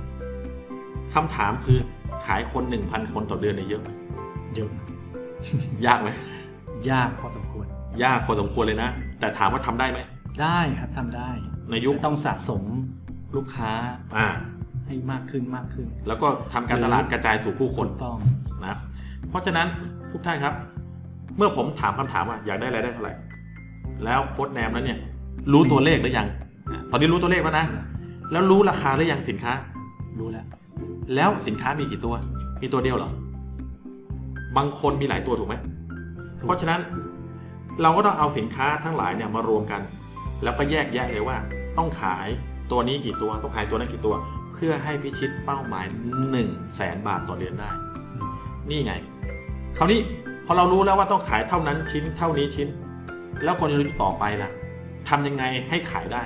[1.14, 1.78] คำถามคือ
[2.26, 3.88] ขายคน 1,000 คนต่อเดือนเนี่ยเยอะไหม
[4.56, 4.70] เยอะ
[5.86, 6.08] ยากไหม
[6.90, 7.66] ยากพอสมควร
[8.04, 9.98] ยากพอสมควรเลยนะ แต่ถามว่าทำได้ไหม
[10.42, 11.30] ได้ครับทำได้
[11.70, 12.62] ในยุคต้องสะสม
[13.36, 13.70] ลูกค้า
[14.16, 14.26] อ่า
[14.86, 18.18] ให้มากขึ้นมากขึ้น แล้วก็ทำการตลาดกระจายสู่ผู้คนถูกต้อง
[18.66, 18.76] นะ
[19.28, 19.66] เพราะฉะนั้น
[20.12, 20.54] ทุกท่านครับ
[21.36, 23.14] เมื่อผมถามคำถามว่าอยากได้รายได้เท่าไหร่
[24.04, 24.98] แล้วโค้ดแนมแล้วเนี่ย
[25.52, 26.28] รู้ตัวเลขหรือยัง
[26.72, 27.66] อะตอนนี้รู้ตัวเลขแล้วนะ
[28.32, 29.52] แล้วรู้ราคาหรือยังสินค้า
[30.18, 30.46] รู้แล้ว
[31.14, 32.14] แล้วสินค้ามีกี่ตัว
[32.62, 33.10] มีตัวเดียวเหรอ
[34.56, 35.54] บางคนมีหลายตัวถูกไหม
[36.38, 36.80] ถูกเพราะฉะนั้น
[37.82, 39.80] เราก็ต้องเอาสินค้าทั้งหลายเนี่ยมารวมกัน
[40.42, 41.36] แล้วก็แยกแยะเลยว่า
[41.78, 42.26] ต้องขาย
[42.70, 44.14] ตัวนี้กี่ตัวต้องขายตัวนั้นกี่ตัว
[44.54, 47.68] เพื่อให้พิชิตเป้าหมาย1นึ่งแสนบาทต่อเดือนได้
[48.70, 48.92] นี่ไง
[49.78, 50.00] คราวนี้
[50.46, 52.68] พอเรารู้แล้วว่าต้องขายเท่านั้นชิ้นเท่านี้ชิ้น
[53.44, 54.50] แล้วกลยุทธ์ต่อไปล่ะ
[55.08, 56.22] ทำยังไงให้ขายได้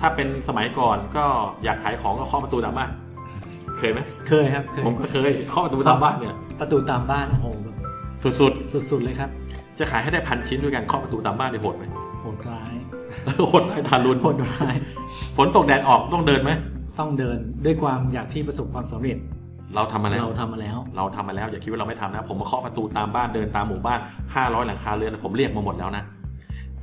[0.00, 1.26] ถ้าเป็นสมัยก่อนก็
[1.64, 2.90] อยากขายของก็เคาะประตูตามบ้าน
[3.78, 7.76] เคยไหมเคยครับเคยผมก็เคยเคาะประตูตามบ้านเนี่ยประตูตามบ้านโอ้โหแบบ
[8.22, 8.52] สุด
[8.90, 11.84] สุดๆเลยครับๆ จะขายให้ได้พันชิ้นด้วยกันเคาะประตูตามบ้านได้โหดไหม
[12.22, 12.74] โหดร้าย
[13.48, 14.74] โหดได้ทารุณโหดร้าย
[15.36, 16.50] ฝนตกแดดออกต้องเดินไหม
[16.98, 19.18] ต้องเดินด้วยความอยากที่ประสบความสำเร็จ
[19.74, 24.00] เราทำมาแล้วเราทำมาแล้ว เราทำมาแล้วอย่าคิดว่าเราไม่ทำนะ ผมมาเคาะประตูตามบ้านเดินตามหมู่บ้าน
[24.32, 26.04] 500 หลังคาเรือนผมเรียกมาหมดแล้วนะ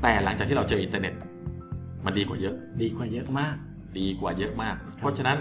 [0.01, 1.13] แต่หลังจากที่เราเจออินเทอร์เน็ต
[2.05, 3.55] มันดีกว่าเยอะ ดีกว่าเยอะมาก
[3.99, 5.37] ดีกว่าเยอะมาก เพราะฉะนั้น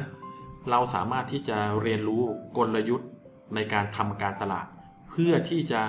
[0.70, 2.22] เราสามารถที่จะเรียนรู้
[2.56, 3.08] กลยุทธ์
[3.54, 4.66] ในการทำการตลาด
[5.10, 5.82] เพื่อที่จะ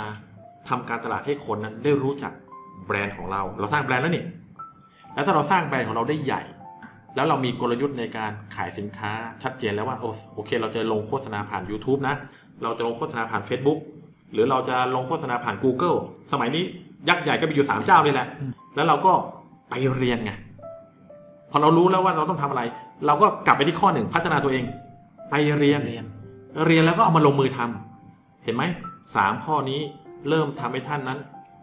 [0.69, 2.33] ทำการตลาดให้คนนั้นได้รู้จัก
[2.85, 4.25] แบรนด์ของเรา เราสร้างแบรนด์แล้วนี่
[5.13, 6.41] แล้วถ้าเราสร้างแบรนด์ของเราได้ใหญ่
[7.15, 9.11] แล้วเรามีกลยุทธ์ในการขายสินค้า
[9.43, 12.15] ชัดเจนแล้วว่าโอโอเค เราจะลงโฆษณาผ่าน YouTube นะ
[12.63, 13.79] เราจะลงโฆษณาผ่าน Facebook
[14.33, 15.97] หรือเราจะลงโฆษณาผ่าน Google
[16.31, 16.63] สมัยนี้
[17.09, 19.13] ยักษ์ใหญ่ก็มีอยู่ 3 เจ้านี่แหละอืมแล้วเราก็
[19.69, 20.31] ไปเรียนไง
[21.51, 22.61] พอเรารู้แล้วว่าเราต้องทำอะไร
[23.05, 24.63] เราก็กลับไปที่ข้อหนึ่งพัฒนาตัวเอง
[25.29, 26.03] ไปเรียน เรียน
[26.67, 28.63] เรียนแล้วก็เอามาลงมือทำเห็นไหม
[29.15, 29.81] สามข้อนี้
[30.29, 31.19] เริ่มทำให้ท่านนั้น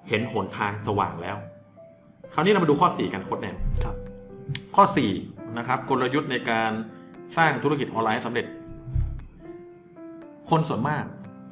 [0.09, 1.37] เห็นหนทางสว่างแล้ว
[2.33, 3.97] คราวนี้เรามาดูข้อ 4 กันโค้ดแนนครับ
[4.77, 4.85] ข้อ
[5.21, 6.73] 4นะครับกลยุทธ์ในการ
[7.37, 8.47] สร้างธุรกิจออนไลน์ให้สำเร็จ
[10.51, 11.05] คนส่วนมาก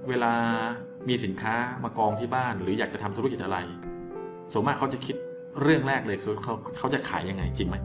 [0.09, 0.33] เวลา
[1.09, 3.59] มีสินค้ามากองที่บ้าน หรืออยากจะทำธุรกิจอะไร
[4.53, 5.17] ส่วนมากเขาจะคิด
[5.63, 7.77] เรื่องแรกเลยคือเขาเขาจะขายยังไงจริงไหม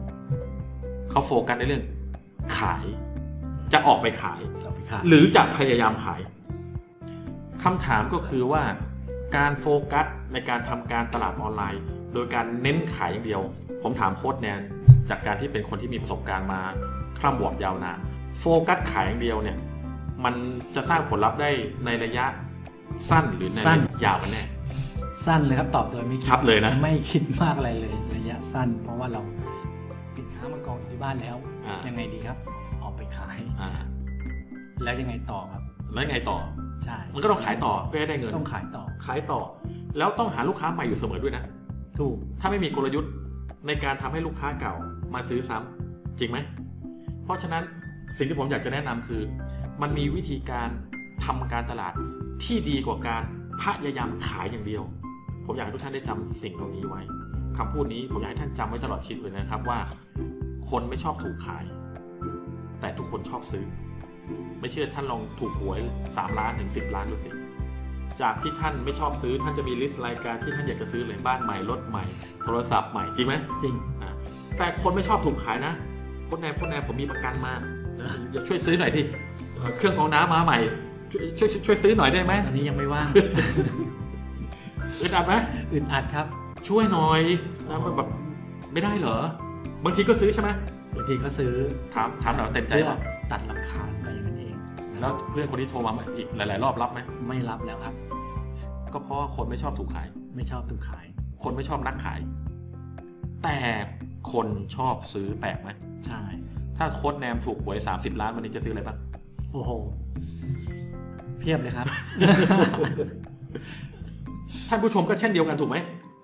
[1.10, 1.84] เขาโฟกัสในเรื่อง
[2.58, 2.84] ขาย
[3.72, 6.20] จะออกไปขายจะเอาไปขายหรือจะพยายามขาย
[7.62, 8.62] คำถามก็คือว่า
[9.36, 11.82] การโฟกัสในการทำการตลาดออนไลน์
[12.14, 13.42] โดยการเน้นขายอย่างเดียว
[13.82, 14.60] ผมถามโค้ดแนน
[15.08, 16.60] จากการที่เป็นคนที่มีประสบการณ์มา
[17.18, 17.98] คร่ำบวบยาวนาน
[18.38, 19.56] โฟกัสขายอย่างเดียวเนี่ย
[20.24, 20.34] มัน
[20.74, 21.50] จะสร้างผลลัพธ์ได้
[21.84, 22.26] ในระยะ
[23.10, 24.44] สั้นหรือในระยะยาวกันแน่
[25.26, 29.22] สั้นเลยครับตอบโดยไม่คิดชัดเลยนะไม่คิดมากอะไรเลยระยะสั้น เพราะว่าเรา
[30.16, 32.36] สินค้ามากองอยู่ที่บ้านแล้วอ่ายังไงดีครับ
[32.80, 33.70] เอาไปขายอ่า
[34.82, 36.38] แล้วยังไงต่อครับแล้วไงต่อ
[36.84, 39.40] ใช่มันก็ต้องขายต่อเพื่อให้ได้เงินต้องขายต่อขายต่อ
[39.98, 41.44] แล้วต้องหาลูกค้าใหม่อยู่เสมอด้วยนะ
[41.98, 43.12] ถูกถ้าไม่มีกลยุทธ์
[43.66, 44.74] ในการทำให้ลูกค้าเก่า
[45.14, 46.38] มาซื้อซ้ำจริงไหม
[47.24, 47.62] เพราะฉะนั้น
[48.16, 49.22] สิ่งที่ผมอยากจะแนะนำคือ
[49.82, 50.68] มันมีวิธีการ
[51.24, 51.92] ทำการตลาด
[52.44, 53.22] ที่ดีกว่าการ
[53.60, 54.82] พยายามขายอย่างเดียว
[55.46, 57.02] ผมอยากให้ทุกท่านได้จำสิ่งเหล่านี้ไว้
[57.56, 59.78] คำพูดนี้ผมอยากให้ท่านจำไว้ตลอดชีวิตเลยนะครับว่า
[60.70, 61.64] คนไม่ชอบถูกขาย
[62.80, 63.64] แต่ทุกคนชอบซื้อ
[64.60, 65.80] ไม่เชื่อท่านลองถูกหวย
[66.10, 67.30] 3 ล้านถึง 10 ล้านดูสิ
[68.20, 72.04] จากที่ท่านไม่ชอบซื้อท่านจะมีลิสต์รายการที่ท่านอยากจะซื้อเลยบ้านใหม่รถใหม่
[72.42, 74.12] โทรศัพท์ใหม่จริงไหมจริงอะ
[74.58, 75.72] แต่คนไม่ชอบถูกขายนะ
[76.28, 77.52] คนแนมคนแนมผมมีประกันมา
[78.30, 79.02] อย่าช่วยซื้อหน่อยดิ
[79.54, 80.58] เอ่อเครื่องกรองน้ำมาใหม่
[81.12, 83.08] ช่วยช่วยช่วยซื้อหน่อยได้ไหมตอนนี้ยังไม่ว่าง
[85.00, 85.34] อึดอัดไหม
[85.72, 86.26] อึดอัดครับ
[86.68, 87.20] ช่วยหน่อย
[87.68, 88.08] นะแบบ
[88.72, 89.16] ไม่ได้เหรอ
[89.84, 90.50] บางทีก็ซื้อใช่ไหม
[90.96, 91.52] บางทีก็ซื้อ
[91.94, 92.98] ถามถามหน่อยเต็มใจเพื่อป่ะ
[93.30, 94.06] ตัดลำคาญไป
[95.02, 97.94] แล้วเพื่อนคนที่โทรมาอีกหลาย ๆ รอบรับไหมไม่รับแล้วครับ
[98.92, 101.06] ก็เพราะว่าคนไม่ชอบถูกขาย ไม่ชอบถูกขาย
[101.42, 102.20] คนไม่ชอบนักขาย
[103.42, 103.58] แต่
[104.32, 105.70] คนชอบซื้อแปลกไหม
[106.06, 106.22] ใช่
[106.76, 108.98] ถ้าโค้ดแนมถูกหวย 30 ล้านวันนี้จะซื้ออะไรบ้าง
[109.52, 109.70] โอ้โห
[111.38, 111.86] เพียบเลยครับ
[114.68, 115.76] ท่านผู้ชมก็เช่นเดียวกันถูกไหม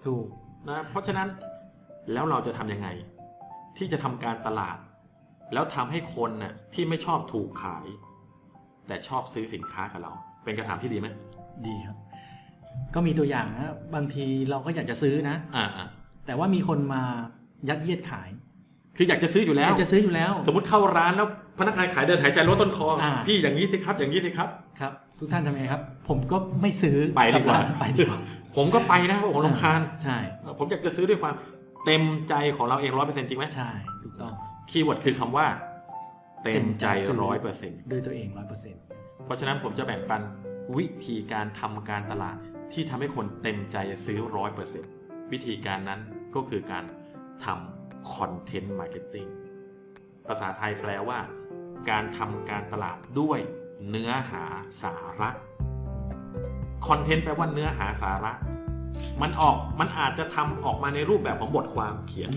[0.07, 0.25] ถูก
[0.69, 1.29] นะเพราะฉะนั้น
[2.13, 2.89] แล้วเราจะทำยังไง
[3.77, 4.77] ที่จะทำการตลาด
[5.53, 7.87] แล้วทำให้คนน่ะที่ไม่ชอบถูกขาย
[8.89, 10.13] แต่ชอบซื้อสินค้ากับเรา
[10.45, 11.09] เป็นกระถามที่ดีไหม
[11.67, 11.97] ดีครับ
[12.95, 15.87] ก็มีตัวอย่างนะบางทีเราก็อยากจะซื้อนะอ่าอ่า
[16.27, 17.03] แต่ว่ามีคนมา
[17.69, 18.29] ยัดเยียดขาย
[18.97, 24.49] คืออยากจะซื้ออยู่แล้อวยากจะซื้ออยู่แล้ว สมมติเข้าร้านแล้วพนักงานขายเดินหายใจรดต้นคออ่าพี่อย่างนี้สิครับ อย่างนี้สิครับ
[24.81, 28.19] ครับ ทุกท่านทำไงครับ ผมก็ไม่ซื้อไปดีกว่าลับร้นไปดีกว่า
[28.57, 30.17] ผมก็ไปนะเพราะผมรำคาญใช่
[30.59, 31.35] ผมอยากจะซื้อด้วยความ
[31.85, 33.71] เต็มใจของเราเองร้อยเปอร์เซ็นต์จริงไหมใช่
[34.05, 34.33] ถูกต้อง
[34.71, 35.47] keyword คือคำว่า
[36.45, 38.81] เต็มใจเต็มใจซื้อร้อยเปอร์เซ็นต์ด้วยตัวเองร้อยเปอร์เซ็นต์
[39.25, 40.23] เพราะฉะนั้นผมจะแบ่งปัน
[40.77, 42.37] วิธีการทำการตลาด
[42.73, 44.93] ที่ทำให้คนเต็มใจซื้อร้อยเปอร์เซ็นต์
[45.33, 46.01] วิธีการนั้น
[46.35, 46.85] ก็คือการ
[47.45, 49.27] ทำ content marketing
[50.27, 51.19] ภาษาไทยแปลว่า
[51.91, 53.39] การทำการตลาดด้วย
[53.89, 54.45] เนื้อหา
[54.83, 55.31] สาระ
[56.87, 58.33] content แปลว่าเนื้อหาสาระ
[59.23, 62.31] มันออกมันอาจจะทำออกมาในรูปแบบของบทความเขียน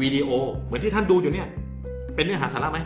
[0.00, 0.30] วิดีโอ
[0.64, 1.48] เหมือนที่ท่านดูอยู่เนี่ย
[2.14, 2.78] เป็นเนื้อหาสาระไหม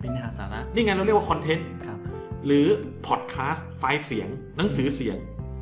[0.00, 1.98] เป็นเนื้อหาสาระนี่ไงเราเรียกว่า content ครับ
[2.46, 2.66] หรือ
[3.06, 5.16] พอดแคสต์ไฟล์เสียง หนังสือเสียง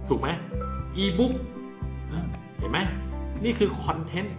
[0.09, 0.29] ถูกไหม
[0.97, 1.33] อีบุ๊ก
[2.59, 2.79] เห็นไหม
[3.45, 4.37] นี่คือคอนเทนต์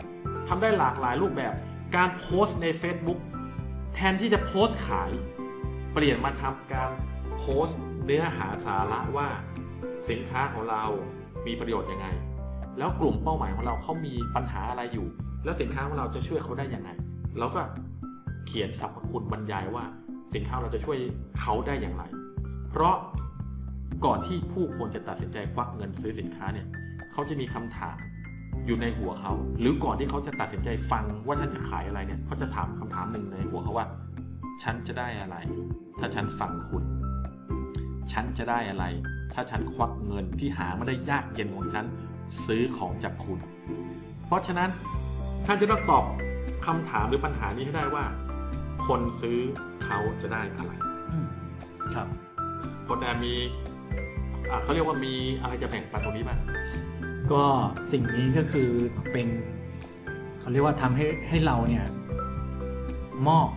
[0.47, 1.53] ทำได้หลากหลายรูปแบบ
[1.95, 3.19] การโพสต์ใน Facebook
[3.95, 5.11] แทนที่จะโพสต์ขาย
[5.93, 6.91] เปลี่ยนมาทำการ
[7.37, 9.27] โพสต์เนื้อหาสาระว่า
[10.09, 10.83] สินค้าของเรา
[11.47, 12.07] มีประโยชน์ยังไง
[12.77, 15.07] แล้วกลุ่มเป้าหมายของเราเขามีปัญหาอะไรอยู่
[15.43, 16.89] แล้วสินค้าของเราจะช่วยเขาได้ยังไง
[17.39, 17.61] เราก็
[18.45, 19.85] เขียนสรรพคุณบรรยายว่า
[20.33, 20.97] สินค้าเราจะช่วย
[21.39, 22.03] เขาได้อย่างไร
[22.69, 22.95] เพราะ
[24.05, 26.67] ก่อนที่ผู้คนจะตัดสินใจควักเงินซื้อสินค้าเนี่ย
[27.11, 27.97] เขาจะมีคำถาม
[28.65, 33.87] อยู่ในหัวเขา หรือก่อนที่เขาจะตัดสินใจฟังว่าท่านจะขายอะไรเนี่ยเขาจะถามคำถามหนึ่งในหัวเขาว่า
[34.63, 35.37] ฉันจะได้อะไร
[35.99, 36.83] ถ้าฉันฟังคุณ
[38.11, 38.85] ฉันจะได้อะไร
[39.33, 41.85] ถ้าฉันควักเงินที่หาไมาได้ยากเย็นของฉัน
[42.45, 43.39] ซื้อของจากคุณ
[44.25, 44.69] เพราะฉะนั้น
[45.45, 46.03] ท่านจะต้องตอบ
[46.65, 48.05] คำถามหรือปัญหานี้ให้ได้ว่า
[48.87, 49.37] คนซื้อ
[49.83, 50.71] เขาจะได้อะไร
[51.11, 51.27] อืม
[51.93, 52.07] ครับ
[52.87, 53.35] คนแอนมี
[54.49, 56.39] อ่าเขาเรียกว่ามีอะไรจะแบ่งปันตรงนี้บ้าง
[57.31, 57.43] ก็
[57.91, 58.69] สิ่งนี้ก็คือ
[59.11, 59.27] เป็น
[60.39, 61.85] เขาเรียกว่าทำให้ให้เราเนี่ย
[63.27, 63.49] มอบ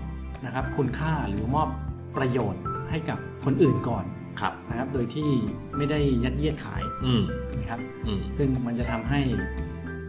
[0.45, 1.69] นะครับ คุณค่าหรือมอบ
[2.17, 4.05] ประโยชน์ให้กับคนอื่นก่อน
[4.41, 5.29] ครับนะครับ โดยที่
[5.77, 7.23] ไม่ได้ยัดเยียดขายอืม
[7.59, 9.21] นะครับอืมซึ่งมันจะทำให้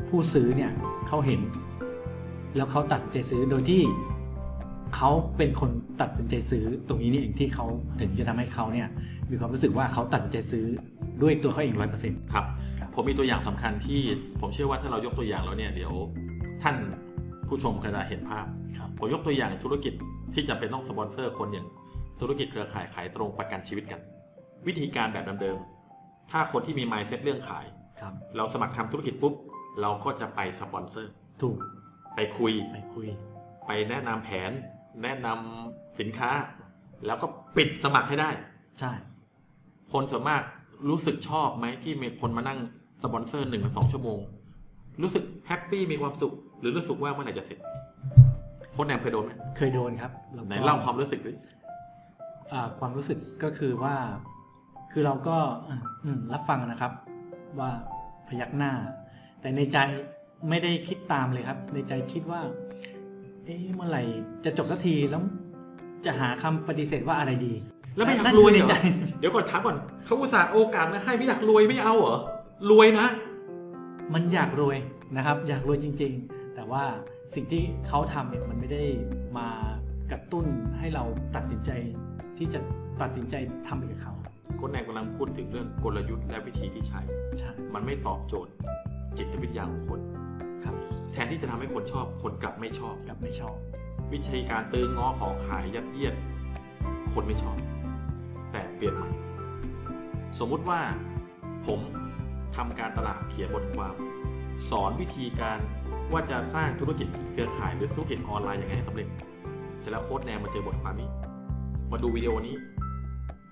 [0.10, 0.72] ผู้ซื้อเนี่ย
[1.08, 1.42] เขาเห็น
[2.56, 3.82] แล้วเขาตัดสินใจซื้อโดยที่
[4.96, 5.72] เขาเป็นคน
[6.02, 7.66] ตัดสินใจซื้อตรงนี้นี่เองที่เขา
[8.00, 8.88] ถึงจะทำให้เขาเนี่ย
[9.32, 10.66] มีความรู้สึกว่าเขาตัดสินใจซื้อ
[11.22, 12.46] ด้วยตัวเขาเองร้อยเปอร์เซ็นต์ครับ
[12.80, 14.02] ครับผมมีตัวอย่างสำคัญที่
[14.40, 15.94] ผมเชื่อว่าถ้าเรายกตัวอย่างแล้วเนี่ยเดี๋ยว
[16.64, 16.76] ท่าน
[17.48, 18.46] ผู้ชมก็จะเห็นภาพ
[18.78, 19.94] ครับผมยกตัวอย่างธุรกิจ
[20.34, 21.68] ที่จำเป็นต้องสปอนเซอร์คนอย่าง
[22.20, 24.00] ธุรกิจเครือข่ายขายตรงประกันชีวิตกัน
[24.68, 27.66] วิธีการแบบเดิมๆถ้าคนที่มี mindset เรื่องขาย
[28.02, 29.34] ครับเราสมัครทำธุรกิจปุ๊บ
[29.82, 31.58] เราก็จะไปสปอนเซอร์ ถูก
[32.16, 33.08] ไปคุยไปคุย
[33.68, 34.52] ไปแนะนำแผน
[35.04, 36.32] แนะนำสินค้า
[37.06, 38.30] แล้วก็ปิดสมัครให้ได้
[38.80, 38.92] ใช่
[39.94, 40.42] คนส่วนมาก
[40.90, 42.60] รู้สึกชอบไหมที่มีคนมานั่ง
[43.04, 44.20] สปอนเซอร์หนึ่งถึงสองชั่วโมง
[45.02, 47.60] รู้สึก happy มีความสุข หรือรู้สึกว่าเมื่อไหร่จะเสร็จ
[48.76, 51.32] โค้ชแนมเคยโดนไหมเคยโดนครับแล้วก็ไหนเล่าความรู้สึกดิ
[52.54, 53.96] อ่าความรู้สึกก็คือว่า
[54.92, 55.38] คือเราก็
[55.70, 56.92] อะอืมรับฟังนะครับ
[57.60, 57.72] ว่า
[58.28, 58.72] พยักหน้า
[59.42, 59.78] แต่ในใจ
[60.50, 62.42] ไม่ได้คิดตามเลยครับ ในใจคิดว่า
[63.50, 64.04] เอ๊ะเมื่อไหร่
[64.46, 65.22] จะจบสักทีแล้ว
[66.06, 67.54] จะหาคำปฏิเสธว่าอะไรดี
[67.96, 68.76] แล้วไม่อยากนั่นรวยคือในเหรอใจ
[69.20, 72.18] เดี๋ยวก่อนถามก่อนเขาอุตส่าห์โอกาสมาให้ไม่อยากรวยไม่เอาเหรอ
[72.70, 73.08] รวยนะ
[74.14, 74.78] มันอยากรวย
[75.18, 76.84] นะครับ อยากรวยจริง ๆ แต่ว่า
[77.36, 78.84] สิ่งที่เขาทำเนี่ยมันไม่ได้
[79.38, 79.50] มา
[80.12, 80.46] กระตุ้น
[80.80, 81.04] ให้เรา
[81.36, 81.72] ตัดสินใจ
[82.38, 82.60] ที่จะ
[83.02, 83.36] ตัดสินใจ
[83.68, 84.14] ทำไปกับเขา
[84.60, 87.02] คนแอนกำลังพูดถึงเรื่องกลยุทธ์และวิธีที่ใช้
[87.40, 88.52] ใช่มันไม่ตอบโจทย์
[89.18, 90.00] จิตวิทยาของคน
[90.64, 93.56] ครับ แทนที่จะทำให้คนชอบคนกลับไม่ชอบกับไม่ชอบ
[94.14, 96.14] วิธีการตื้อง้อขอขายยัดเยียด
[97.14, 97.58] คนไม่ชอบ
[98.52, 99.10] แต่เปลี่ยนใหม่
[100.40, 100.80] สมมุติว่า
[101.68, 101.80] ผม
[102.56, 103.96] ทำการตลาดเขียนบทความ
[104.70, 105.60] สอนวิธีการ
[106.12, 109.08] ว่าจะสร้างธุรกิจเครือข่ายหรือธุรกิจออนไลน์ยังไงให้สำเร็จ
[109.80, 111.10] เสร็จแล้วโค้ดแนมมาเจอบทความนี้
[111.92, 112.56] มาดูวิดีโอนี้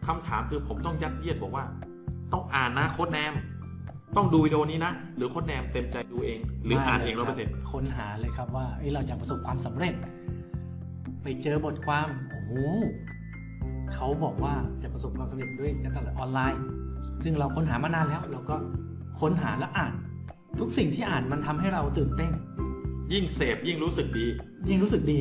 [0.08, 1.66] คำถามคือผมต้องยัดเยียดบอกว่า
[2.34, 3.34] ต้องอ่านนะโค้ดแนม
[4.16, 9.94] ต้องดูวิดีโอนี้นะ หรือโค้ดแนมเต็มใจดูเอง หรืออ่านเองร้อยเปอร์เซ็นต์ค้นหาเลยครับว่าเอ้ยเราจะประสบความสำเร็จ
[11.24, 12.52] ไปเจอบทความ โอ้โห
[13.94, 16.62] เขาบอกว่าจะประสบความสำเร็จด้วยการตลาดออนไลน์
[17.24, 18.56] ซึ่งเราค้นหามานานแล้ว เราก็
[19.22, 19.94] ค้นหาและอ่าน
[20.60, 22.32] ทุกสิ่งที่อ่านมันทำให้เราตื่นเต้น
[23.14, 24.28] ยิ่งเสพยิ่งรู้สึกดี
[24.70, 25.20] ยิ่งรู้สึกดี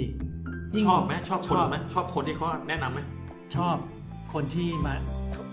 [0.75, 3.01] ยิ่งชอบไหมชอบคนชอบไหมชอบคนที่เขาแนะนำไหม
[3.57, 3.77] ชอบ
[4.33, 4.95] คนที่มา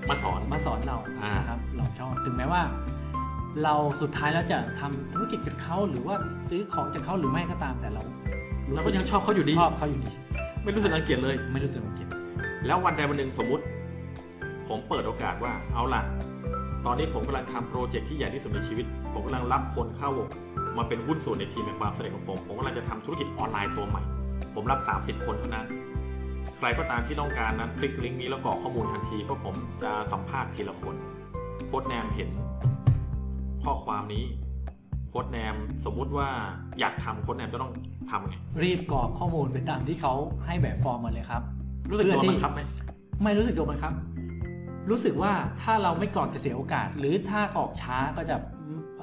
[0.10, 2.62] มาสอนมาสอนเราอ่านะครับเราชอบถึงแม้ว่า
[3.62, 6.16] เราสุดท้ายแล้วจะทำธุรกิจกับเขาหรือว่า
[6.50, 8.04] ซื้อของจากเขาหรือไม่ก็ตามแต่เรา
[8.74, 10.12] เราก็ยังชอบเขาอยู่ดีชอบเขาอยู่ดี
[10.64, 12.10] ไม่รู้สึกรังเกียจเลย ไม่รู้สึกรังเกียจ
[12.66, 13.64] แล้ววันใดวันหนึ่งสมมุติ
[14.68, 16.02] ผมเปิดโอกาสว่าเอาล่ะ
[16.86, 20.12] ตอนนี้ผมกำลังทำโปรเจกต์ที่ใหญ่ที่สุดในชีวิต ผมกำลังรับคนเข้า
[20.78, 24.04] มาเป็นหุ้นส่วนในทีมแห่งความสำเร็จของผมผมกำลังจะทำธุรกิจออนไลน์ตัวใหม่
[24.56, 25.66] ผมรับ 30 คนเท่านั้น
[26.58, 30.96] ใครก็ตามที่ต้องการนั้นคลิกลิงก์นี้แล้วกรอกข้อมูลทันทีเพราะผมจะสัมภาษณ์ทีละคน
[31.68, 32.30] โค้ชแนมเห็น
[33.64, 34.26] ข้อความนี้
[35.10, 36.30] โค้ชแนมสมมุติว่า
[36.80, 37.72] อยากทำโค้ชแนมจะต้อง
[38.12, 40.14] ทำไงรีบกรอกข้อมูลไปตามที่เขา
[40.46, 41.42] ให้แบบฟอร์มมาเลยครับ
[41.90, 42.62] รู้สึกเพื่ตัอวที่มันครับไหม
[43.24, 43.94] ไม่รู้สึกโดนบังคับ
[44.90, 48.36] รู้สึกว่าถ้าเราไม่กรอกจะเสียโอกาส หรือถ้ากรอกช้าก็จะ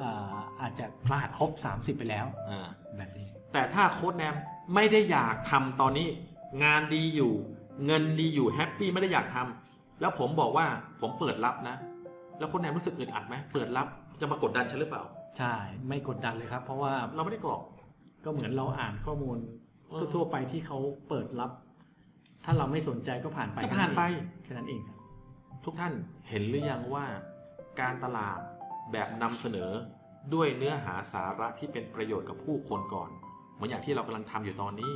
[0.01, 4.35] อ่าอาจจะพลาดครบ 30 ไปแล้วอ่าแบบนี้ แต่ถ้าโค้ดแนม
[4.75, 6.07] ไม่ได้อยากทำตอนนี้
[6.65, 7.33] งานดีอยู่
[7.87, 10.67] เงินดีอยู่แฮปปี้ไม่ได้อยากทำแล้วผมบอกว่า
[11.01, 11.77] ผมเปิดรับนะ
[12.39, 13.87] แล้วโค้ดแนมรู้สึกอึดอัดไหมเปิดรับ
[14.21, 15.03] จะมากดดันฉันหรือเปล่า
[15.39, 15.55] ใช่
[15.89, 17.63] ไม่กดดันเลยครับ เพราะว่าเราไม่ได้กรอก
[18.25, 19.39] ก็เหมือนเราอ่านข้อมูล
[19.89, 20.79] เออทั่วๆไปที่เขา
[21.09, 21.51] เปิดรับ
[22.45, 24.03] ถ้าเราไม่สนใจก็ผ่านไปก็ผ่านไป
[24.45, 24.99] แค่นั้นเองครับ
[25.65, 25.93] ทุกท่าน
[26.29, 27.05] เห็นหรือยังว่า
[27.81, 28.39] การตลาด
[28.93, 29.71] แบบนำเสนอ
[30.35, 33.11] ด้วยเนื้อหาสาระที่เป็นประโยชน์กับผู้คนก่อน
[33.55, 34.93] เหมือนอย่างที่เรากำลังทำอยู่ตอนนี้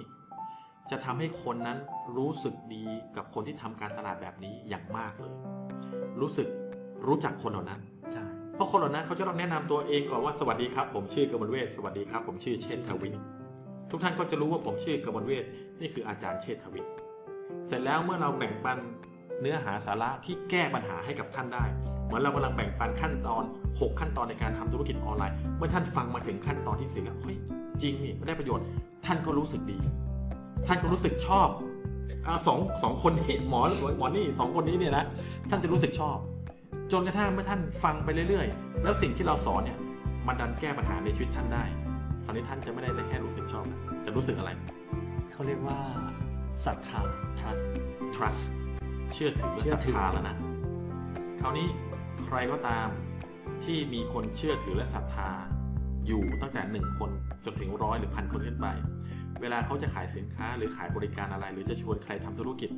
[0.91, 1.79] จะทำให้คนนั้น
[2.17, 2.85] รู้สึกดี
[3.17, 5.35] กับคนที่ทำการตลาดแบบนี้อย่างมากเลย
[6.21, 6.49] รู้สึก
[7.07, 7.94] รู้จักคนเหล่านั้นใช่
[8.55, 13.21] เพราะคนเหล่านั้นเขาจะต้องแนะนำตัวเองก่อนว่าสวัสดีครับผมชื่อกมลเวศสวัสดีครับ ผมชื่อเชษฐวิทย์
[13.90, 15.45] ทุกท่านก็จะรู้ว่าผมชื่อกมลเวศ
[15.81, 16.93] นี่คืออาจารย์เชษฐวิทย์
[17.69, 18.79] เสร็จแล้วเมื่อเราแบ่งปัน
[19.40, 21.64] เนื้อหาสาระที่แก้ปัญหาให้กับท่านได้
[22.05, 27.37] เหมือนเรากำลังแบ่งปันขั้นตอน 6 ขั้นตอนในการทำธุรกิจออนไลน์ เมื่อท่านฟังมาถึงขั้นตอนที่สี่แล้วเฮ้ย
[27.83, 28.67] จริงนี่ไม่ได้ประโยชน์
[29.07, 29.79] ท่านก็รู้สึกดี
[30.67, 31.49] ท่านก็รู้สึกชอบ
[32.27, 33.61] อสองสองคนนี้หมอ
[33.99, 35.05] หมอนี่สองคนนี้เนี่ยนะ
[35.51, 36.17] ท่านจะรู้สึกชอบ
[36.92, 39.79] จนกระทั่งเมื่อท่านฟังไปเรื่อยๆ แล้วสิ่งที่เราสอนเนี่ย
[40.27, 41.64] มันดันแก้ปัญหาในชีวิตท่านได้
[42.25, 44.51] คราวนี้ท่านจะไม่ได้แค่รู้สึกชอบนะจะรู้สึกอะไร
[45.33, 45.79] เขาเรียกว่า
[46.64, 47.01] ศรัทธา
[47.38, 47.64] trust
[48.14, 48.42] trust
[49.12, 50.37] เชื่อถือและเชื่ศอรัทถือธาแล้วนะ
[51.40, 51.68] คราวนี้
[52.25, 52.88] ใครก็ตาม
[53.64, 55.29] ที่มีคนเชื่อถือและศรัทธา
[56.07, 57.11] อยู่ตั้งแต่หนึ่งคน
[57.44, 58.66] จนถึงร้อยหรือพันคนขึ้นไป
[59.40, 62.70] เวลาเขาจะขายสินค้าหรือขายบริการอะไร หรือจะชวนใครทำธุรกิจ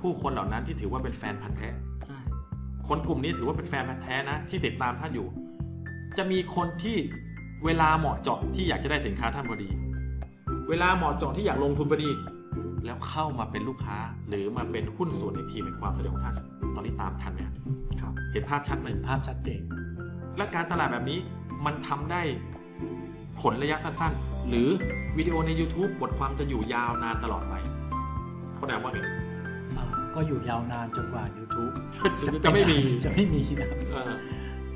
[0.00, 1.70] ผู้คนเหล่านั้นที่ถือว่าเป็นแฟนพันธ์แท้
[2.06, 2.18] ใช่
[2.88, 5.26] คนกลุ่มนี้ถือว่าเป็นแฟนพันธ์แท้นะที่ติดตามท่านอยู่
[6.18, 6.96] จะมีคนที่
[7.64, 9.68] เวลาเหมาะเจาะที่อยากจะได้สินค้าท่านพอดี
[10.68, 12.10] เวลาเหมาะเจาะที่อยากลงทุนพอดี
[12.84, 16.36] แล้วเข้ามาเป็นลูกค้าหรือมาเป็นหุ้นส่วนในทีมแห่งความสำเร็จของท่าน
[16.74, 17.54] ตอนนี้ตามทันไหมครับ
[18.00, 19.60] ครับเห็นภาพชัดไหมเห็นภาพชัดเจน
[20.36, 21.18] และการตลาดแบบนี้
[21.64, 22.22] มันทำได้
[23.40, 24.68] ผลระยะสั้นๆ หรือ
[25.16, 27.54] วิดีโอใน YouTube บทความจะอยู่ยาวนานตลอดไป
[28.54, 29.23] เขาแนะว่าไงอ่า
[30.14, 31.72] ก็อยู่ยาวนานจนกว่า YouTube
[32.44, 34.12] จะไม่มีจะไม่มีนะครับเออ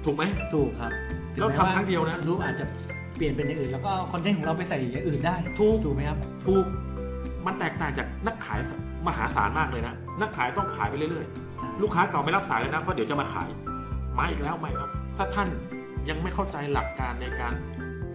[0.04, 0.22] ถูกไหม
[0.54, 0.92] ถูกครับ
[1.34, 2.66] แล้วทำครั้งเดียวนะรูปอาจจะ
[3.16, 6.64] เปลี่ยนเป็นอย่างอื่น แล้วก็คอนเทนต์ของเราไปใส่อย่างอื่นได้ ถูกถูกไหมครับถูก
[7.46, 8.58] มันแตกต่างจากนักขาย
[9.06, 11.26] มหาศาลมากเลยนะ นักขายต้องขายไปเรื่อย
[11.58, 13.48] ใช่ๆลูกค้าเก่าไม่รับสายแล้วนะเพราะเดี๋ยวจะมาขาย
[14.18, 15.48] มาอีกแล้วมาอีกแล้วถ้าท่าน
[16.08, 17.54] ยังไม่เข้าใจหลักการในการ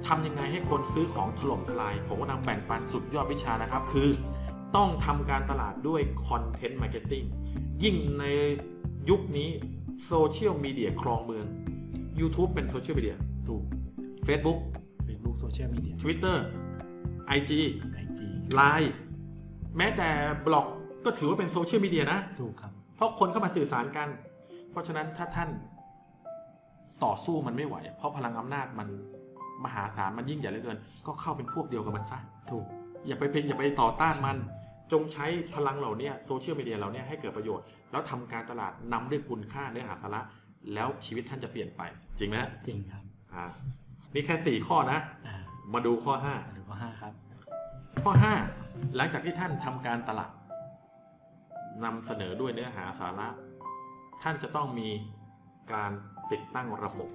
[0.08, 4.08] ทำยังไงให้คนซื้อของถล่มทลาย ผมกำลังแบ่งปันสุดยอดวิชานะครับ คือ
[4.76, 7.24] ต้องทำการตลาดด้วย content marketing
[7.84, 8.26] ยิ่งใน
[9.10, 9.50] ยุคนี้
[10.06, 11.46] โซเชียลมีเดียครองเมือง
[12.20, 13.16] YouTube เป็นโซเชียลมีเดีย
[13.48, 13.64] ถูก
[14.28, 14.60] Facebook
[15.08, 16.38] Facebook โซเชียลมีเดีย Twitter
[17.38, 17.52] IG
[17.94, 18.94] IGไลน์
[19.78, 20.10] แม้แต่
[20.46, 20.68] บล็อก
[21.06, 24.08] ก็ถือว่าเป็นโซเชียลมีเดียนะ ถูกครับ เพราะคนเข้ามาสื่อสารกัน
[24.72, 25.50] เพราะฉะนั้นถ้าท่าน
[27.04, 28.88] ต่อสู้มันไม่ไหว เพราะพลังอำนาจมัน
[29.64, 32.20] มหาศาลมันยิ่งใหญ่เหลือเกิน ก็เข้าเป็นพวกเดียวกับมันซะ
[32.52, 32.66] ถูก
[33.08, 34.38] อย่าไปเป็นอย่าไปต่อต้านมัน
[34.92, 40.22] จงใช้พลังเหล่านี้โซเชียลมีเดียเหล่านี้ให้เกิดประโยชน์ แล้วทำการตลาดนำด้วยคุณค่าเนื้อหาสาระ
[40.74, 41.82] แล้วชีวิตท่านจะเปลี่ยนไป
[42.20, 43.46] จริงไหมฮะจริงครับอ่า
[44.14, 45.36] นี่แค่สี่ข้อนะอ่า
[45.74, 47.14] มาดูข้อห้ามาดูข้อห้าครับ
[48.04, 48.12] ข้อ
[48.54, 50.32] 5หลังจากที่ท่านทำการตลาด
[51.84, 53.28] นำเสนอด้วยเนื้อหาสาระ
[54.22, 54.90] ท่านจะต้องมี
[55.74, 55.92] การ
[56.32, 57.10] ติดตั้งระบบ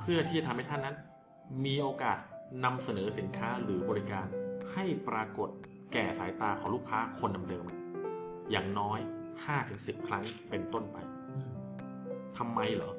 [0.00, 0.96] เพื่อที่จะทำให้ท่านนั้น
[1.64, 2.18] มีโอกาส
[2.64, 4.26] นำเสนอสินค้าหรือบริการ
[4.72, 8.98] ให้ปรากฏแก่สายตาของลูกค้าคนเดิมๆอย่างน้อย
[9.52, 10.96] 5-10ครั้งเป็นต้นไป
[12.36, 12.92] ทำไมเหรอ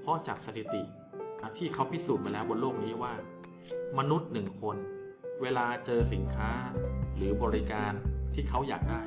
[0.00, 0.82] เพราะจากสถิติ
[1.58, 3.12] ที่เขาพิสูจน์มาแล้วบนโลกนี้ว่า
[3.98, 4.76] มนุษย์หนึ่งคน
[5.42, 6.50] เวลาเจอสินค้า
[7.16, 7.92] หรือบริการ
[8.34, 9.00] ที่เขาอยากได้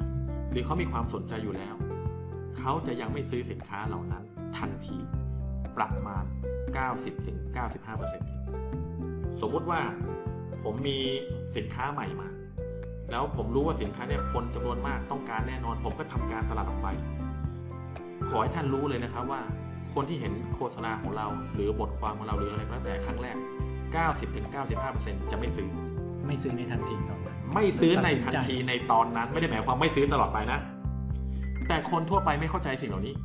[0.51, 1.75] หรือเขามีความสนใจอยู่แล้ว
[2.57, 4.23] เขาจะยังไม่ซื้อสินค้าเหล่านั้น
[4.57, 4.97] ทันที
[5.77, 6.25] ประมาณ
[7.47, 9.81] 90-95%สมมุติว่า
[10.63, 10.99] ผมมี
[11.55, 12.29] สินค้าใหม่มา
[13.11, 16.87] แล้วผมรู้ว่าสินค้าเนี่ยคนจำนวนมากต้องการแน่นอน ผมก็ทำการตลาดออกไป
[18.29, 19.41] ขอให้ท่านรู้เลยนะครับว่า
[19.93, 23.35] คนที่เห็นโฆษณาของเรา หรือบทความของเราหรืออะไรก็แล้วแต่ครั้งแรก
[24.53, 25.69] 90-95%จะไม่ซื้อ
[26.27, 30.59] ไม่ซื้อในทันทีตอนนั้นไม่ซื้อในทันทีในตอนนั้น ไม่ได้หมายความไม่ซื้อตลอดไปนะ
[31.67, 33.15] แต่คนทั่วไปไม่เข้าใจสิ่งเหล่านี้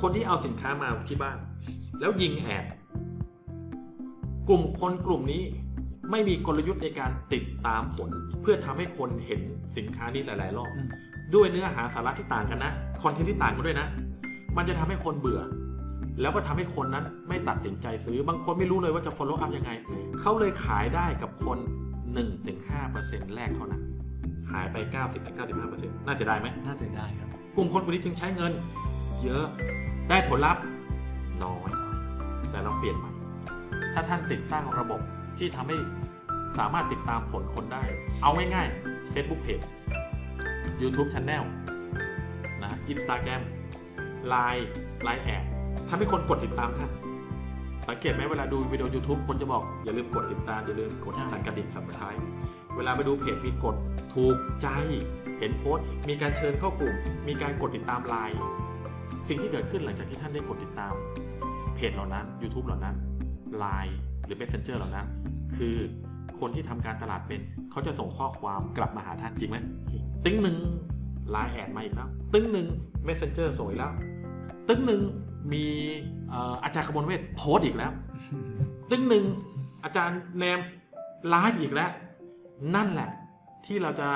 [0.00, 1.38] คนที่เอาสินค้ามาที่บ้าน
[2.00, 2.64] แล้วยิงแอด
[4.48, 5.42] กลุ่มคนกลุ่มนี้
[6.10, 8.10] ไม่มีกลยุทธ์ในการติดตามผล
[8.42, 9.40] เพื่อทำให้คนเห็น
[9.76, 10.88] สินค้านี้หลาย ๆ รอบอืม
[11.34, 13.86] ด้วยเนื้อหาสาระที่ต่างกันนะคอนเทนต์ที่ต่างกันด้วยนะ
[14.56, 15.40] มันจะทำให้คนเบื่อ
[16.20, 19.70] แล้วก็ทำให้คนนั้นไม่ตัดสินใจซื้อบางคนไม่รู้เลยว่าจะ follow up ยังไง
[20.20, 21.58] เขาเลยขายได้กับคน
[22.26, 23.82] 1-5%แรกเท่านั้น
[24.52, 24.76] หายไป
[25.42, 28.52] 90-95%น่าเสียดายไหมน่าเสียดายครับ กลุ่มคนกลุ่มนี้จึงใช้เงิน
[29.22, 29.44] เยอะ
[30.08, 30.62] ได้ผลลัพธ์
[31.42, 31.70] น้อย
[32.50, 33.10] แต่เราเปลี่ยนใหม่
[33.94, 35.00] ถ้าท่านติดตั้งระบบ
[35.38, 35.76] ที่ทำให้
[36.58, 37.82] สามารถติดตามผลคนได้
[38.22, 39.64] เอาง่ายๆ Facebook Page
[40.82, 41.44] YouTube Channel
[42.62, 43.42] นะ Instagram
[44.32, 44.64] Line
[45.06, 45.42] Line แอด
[45.88, 46.90] ทำให้คนกดติดตามท่าน
[47.88, 52.24] สังเกตไหมเวลาดูวิดีโอ YouTube คนจะบอก อย่าลืมกดติดตาม อย่าลืมกดใช่สั่นกระดิ่ง subscribe
[52.76, 53.76] เวลาไปดูเพจมีกด
[54.14, 54.68] ถูกใจ
[55.38, 56.94] เห็นโพสต์ มีการเชิญเข้ากลุ่ม
[57.28, 58.38] มีการกดติดตามไลน์
[59.28, 60.94] สิ่งที่เกิดขึ้นหลังจากที่ท่านได้กดติดตาม
[61.74, 62.96] เพจเหล่านั้น YouTube เหล่านั้น
[63.62, 63.96] Line
[64.26, 65.06] หรือ Messenger เหล่านั้น
[65.56, 65.76] คือ
[66.40, 69.58] คนที่ทำการตลาดเป็น เขาจะส่งข้อความกลับมาหาท่านจริงไหม
[69.90, 70.56] จริงตึ้งหนึ่ง
[71.30, 72.66] ไลน์แอดมาอีกแล้ว ตึ้งหนึ่ง
[73.08, 73.92] Messenger ส่งอีกแล้ว
[74.68, 75.02] ตึ้งหนึ่ง
[75.52, 75.64] มี
[76.28, 77.92] เอ่ออาจารย์ขบวนเวทโพสต์อีกแล้ว
[78.90, 79.24] ตึ้งหนึ่ง
[79.84, 80.58] อาจารย์แนม
[81.28, 81.90] ไลฟ์อีกแล้ว
[82.74, 83.10] นั่นแหละ
[83.66, 84.10] ที่เราจะ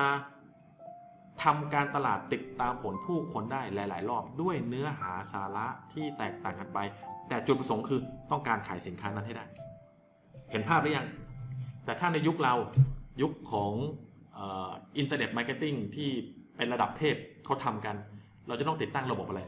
[1.42, 6.78] ทำการตลาดติดตามผลผู้คนได้หลาย ๆ รอบด้วยเนื้อหาสาระที่แตกต่างกันไป
[7.28, 9.44] แต่จุดประสงค์คือต้องการขายสินค้านั้นให้ได้
[10.50, 11.06] เห็นภาพหรือยัง
[11.84, 12.54] แต่ถ้าในยุคเรา
[13.22, 13.72] ยุคของ
[14.44, 16.08] internet marketing ที่
[16.56, 17.96] เป็นระดับเทพเขาทำกัน
[18.48, 19.40] เราจะต้องติดตั้งระบบอะไร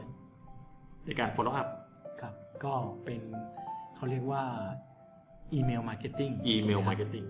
[1.05, 1.67] ในการ follow up
[2.21, 2.33] ครับ
[2.65, 3.21] ก็เป็น
[3.95, 4.43] เขาเรียกว่า
[5.53, 7.23] email marketing email marketing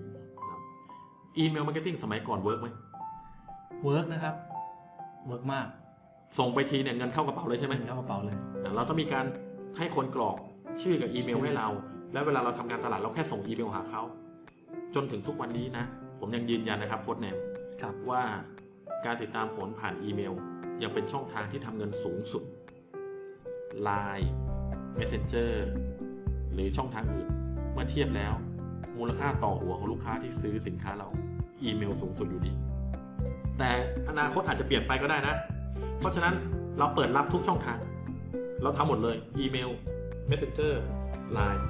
[1.37, 2.67] email marketing สมัยก่อน work ไหม
[3.83, 4.35] work นะครับ
[5.27, 5.67] work มาก
[6.37, 9.25] ส่งไปทีเนี่ยเงินเข้ากระเป๋าเลยใช่ไหมเงินเข้ากระเป๋าเลยอะเราต้องมีการ
[9.77, 10.37] ให้คนกรอก
[10.81, 11.67] ชื่อกับอีเมลให้เรา
[12.13, 14.01] แล้วเวลาเราทำการตลาดเราแค่ส่งอีเมลหาเขา
[14.95, 15.85] จนถึงทุกวันนี้นะ
[16.19, 17.37] ผมยังยืนยันนะครับโค้ชแนม
[17.81, 18.23] ครับว่า
[19.05, 20.33] การติดตามผลผ่านอีเมล
[20.81, 22.43] ยังเป็นช่องทางที่ทำเงินสูงสุด
[23.87, 24.27] Line
[24.97, 25.51] Messenger
[26.53, 27.29] หรือช่องทางอื่น
[27.73, 28.33] เมื่อเทียบแล้ว
[28.97, 31.07] มูลค่าต่อหัวของลูกค้าที่ซื้อสินค้าเรา
[31.63, 32.51] อีเมลสูงสุดอยู่ดี
[33.57, 33.69] แต่
[34.09, 35.35] อนาคตอาจจะเปลี่ยนไปก็ได้นะ
[35.99, 36.35] เพราะฉะนั้น
[36.77, 37.79] เราเปิดรับทุกช่องทาง
[38.63, 39.69] เราทำหมดเลย อีเมล
[40.29, 40.73] Messenger
[41.37, 41.63] Line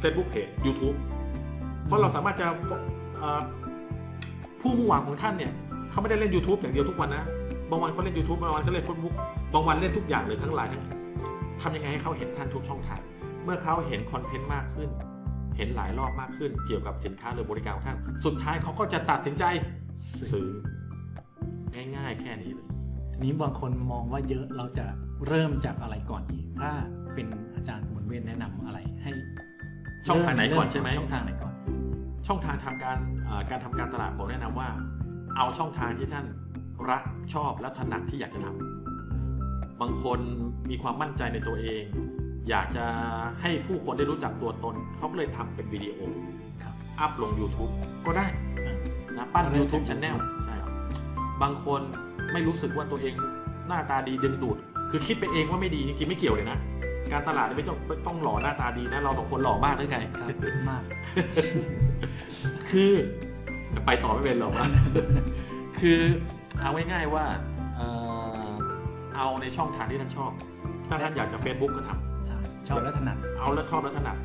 [0.00, 0.96] Facebook Page YouTube
[1.86, 2.46] เพราะเราสามารถจะ
[4.60, 5.52] ผู้มุ่งหวังของท่านเนี่ย
[5.90, 7.24] เขาไม่ได้เล่น YouTube อย่างเดียวทุกวันนะ
[7.70, 9.14] บางวันเขาเล่น YouTube บางวันเขาเล่น Facebook
[9.52, 10.82] บางวันเล่นทุกอย่างเลยทั้งหลายทั้ง
[11.62, 13.00] ทำยังไงให้เขาเห็นท่านทุกช่องทาง
[13.44, 14.88] เมื่อเขาเห็นคอนเทนต์มากขึ้น
[15.56, 19.44] เห็นหลายรอบมากขึ้น เกี่ยวกับสินค้าหรือบริการของท่าน สุดท้ายเขาก็จะตัดสินใจ
[20.30, 20.48] ซื้อ
[21.96, 22.66] ง่ายๆ แค่นี้เลย
[23.12, 24.86] ทีนี้บางคนมองว่าเยอะเราจะ
[25.26, 26.70] เริ่มจากอะไรก่อนดีถ้า
[27.14, 29.12] เป็นอาจารย์กมลเวทแนะนำอะไรให้
[30.08, 31.52] ช่องทางไหนก่อนเริ่ใช่ไหมช่องทางไหนก่อน
[32.26, 34.68] ช่องทางทำการเอ่อการทำการตลาดผมแนะนำว่า
[35.36, 36.26] เอาช่องทางที่ท่าน
[36.90, 37.02] รัก
[37.34, 40.18] ชอบและถนัดที่อยากจะทำบางคน
[40.70, 41.84] มีความมั่นใจในตัวเอง
[42.50, 42.86] อยากจะ
[43.40, 45.96] ให้ผู้คนได้รู้จักตัวตน เขาก็เลยทำเป็นวิดีโอ
[46.62, 47.72] ครับอัพลง YouTube
[48.06, 48.26] ก็ได้
[48.64, 48.76] อ่า
[49.16, 50.72] นะปั้นเริ่ม YouTube จาก Channel ใช่ครับ
[51.42, 51.80] บางคน
[52.32, 53.14] ไม่รู้สึกว่าตัวเอง
[53.68, 54.56] หน้าตาดีดึงดูด
[54.90, 56.58] คือคิดไปเองว่าไม่ดีจริงๆไม่เกี่ยวเลยนะ
[57.12, 60.28] การตลาดไม่ต้องไม่ต้องหล่อหน้าตาดีนะ เราสองคนหล่อมากหรือไงครับ
[60.70, 60.82] มาก
[62.70, 62.92] คือ
[63.86, 64.66] ไปต่อไม่เป็นหรอกว่า
[65.78, 66.00] คือ
[66.60, 67.24] เอาง่ายๆว่า
[67.76, 67.86] เอ่
[68.48, 68.50] อ
[69.16, 70.30] เอาในช่องทางที่ท่านชอบ
[70.88, 72.38] ถ้าท่านอยากจะ Facebook ก็ทำใช่
[72.68, 74.16] ชอบและถนัด เอาแล้วชอบแล้วถนัด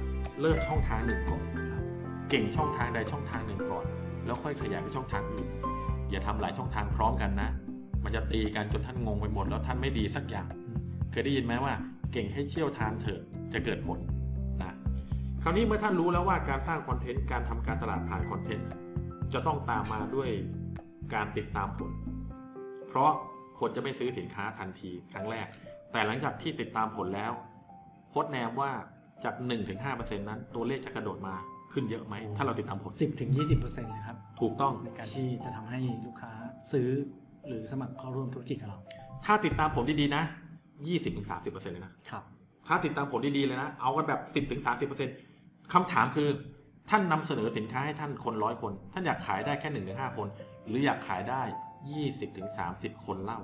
[0.41, 1.41] เริ่มช่องทางหนึ่งก่อน
[1.72, 1.84] ครับ
[2.30, 3.86] เก่งช่องทางใดช่องทางหนึ่งก่อน
[4.26, 5.48] แล้วค่อยขยายไปช่องทางอื่น
[6.12, 7.50] อย่าทำหลายช่องทางพร้อมกันนะ
[8.04, 10.61] มันจะตีกันจนท่านงงไปหมดแล้วท่านไม่ดีสักอย่างอืม
[11.12, 11.74] เคยได้ยินไหมว่า
[12.12, 13.21] เก่งให้เชี่ยวทานเถอะ
[13.54, 14.00] จะเกิดผล
[14.62, 14.76] นะ
[15.43, 18.67] คราวนี้เมื่อท่านรู้แล้วว่าการสร้างคอนเทนต์การทำการตลาดผ่านคอนเทนต์
[19.34, 20.30] จะต้องตามมาด้วย
[21.13, 21.91] การติดตามผล
[22.88, 23.12] เพราะ
[23.60, 25.47] คนจะไม่ซื้อสินค้าทันทีครั้งแรก
[25.91, 27.32] แต่หลังจากที่ติดตามผลแล้ว
[28.09, 28.72] โค้ดแนมว่า
[29.24, 29.36] จาก
[29.78, 31.36] 1-5%นั้นตัวเลขจะกระโดดมา
[31.74, 36.32] ขึ้นเยอะไหม ถ้าเราติดตามผลสิบถึงยี่สิบเปอร์เซ็นต์เลยครับ ถูกต้องในการที่จะทำให้ลูกค้า
[36.72, 36.89] ซื้อ
[37.47, 38.80] หรือสมัครเข้าร่วมธุรกิจกับเรา
[39.26, 40.24] ถ้าติดตามผมดีๆนะ
[40.88, 42.24] 20-30%เลยนะครับ
[42.68, 44.22] ถ้าติดตามผลดีๆเลยนะ เอากันแบบ
[44.98, 46.28] 10-30%คำถามคือ
[46.90, 49.86] ท่านนำเสนอสินค้าให้ท่านคนร้อยคน ท่านอยากขายได้แค่1-5ถึง
[50.18, 50.28] คน
[50.68, 51.42] หรืออยากขายได้
[52.24, 53.40] 20-30คนเล่า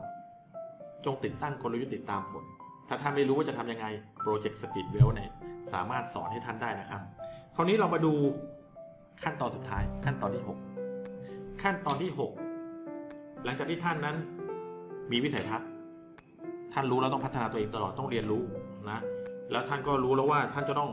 [1.05, 2.43] จงติดตั้งกลยุทธ์ติดตามผล
[2.87, 3.85] ถ้าท่านไม่รู้ว่าจะทำยังไง
[4.21, 5.31] Project Speed Well เนี่ย
[5.73, 7.01] สามารถสอนให้ท่านได้นะครับ
[7.55, 8.13] คราวนี้เรามาดู
[9.23, 12.11] ขั้นตอนสุดท้าย ขั้นตอนที่ 6 ขั้นตอนที่
[12.77, 14.15] 6 หลังจากที่ท่านนั้น
[15.11, 15.67] มีวิสัยทัศน์
[16.73, 18.43] ท่านรู้แล้วต้องพัฒนาตัวเองตลอดต้องเรียนรู้
[18.89, 18.99] นะ
[19.51, 20.89] แล้วท่านก็รู้แล้วว่าท่านจะต้อง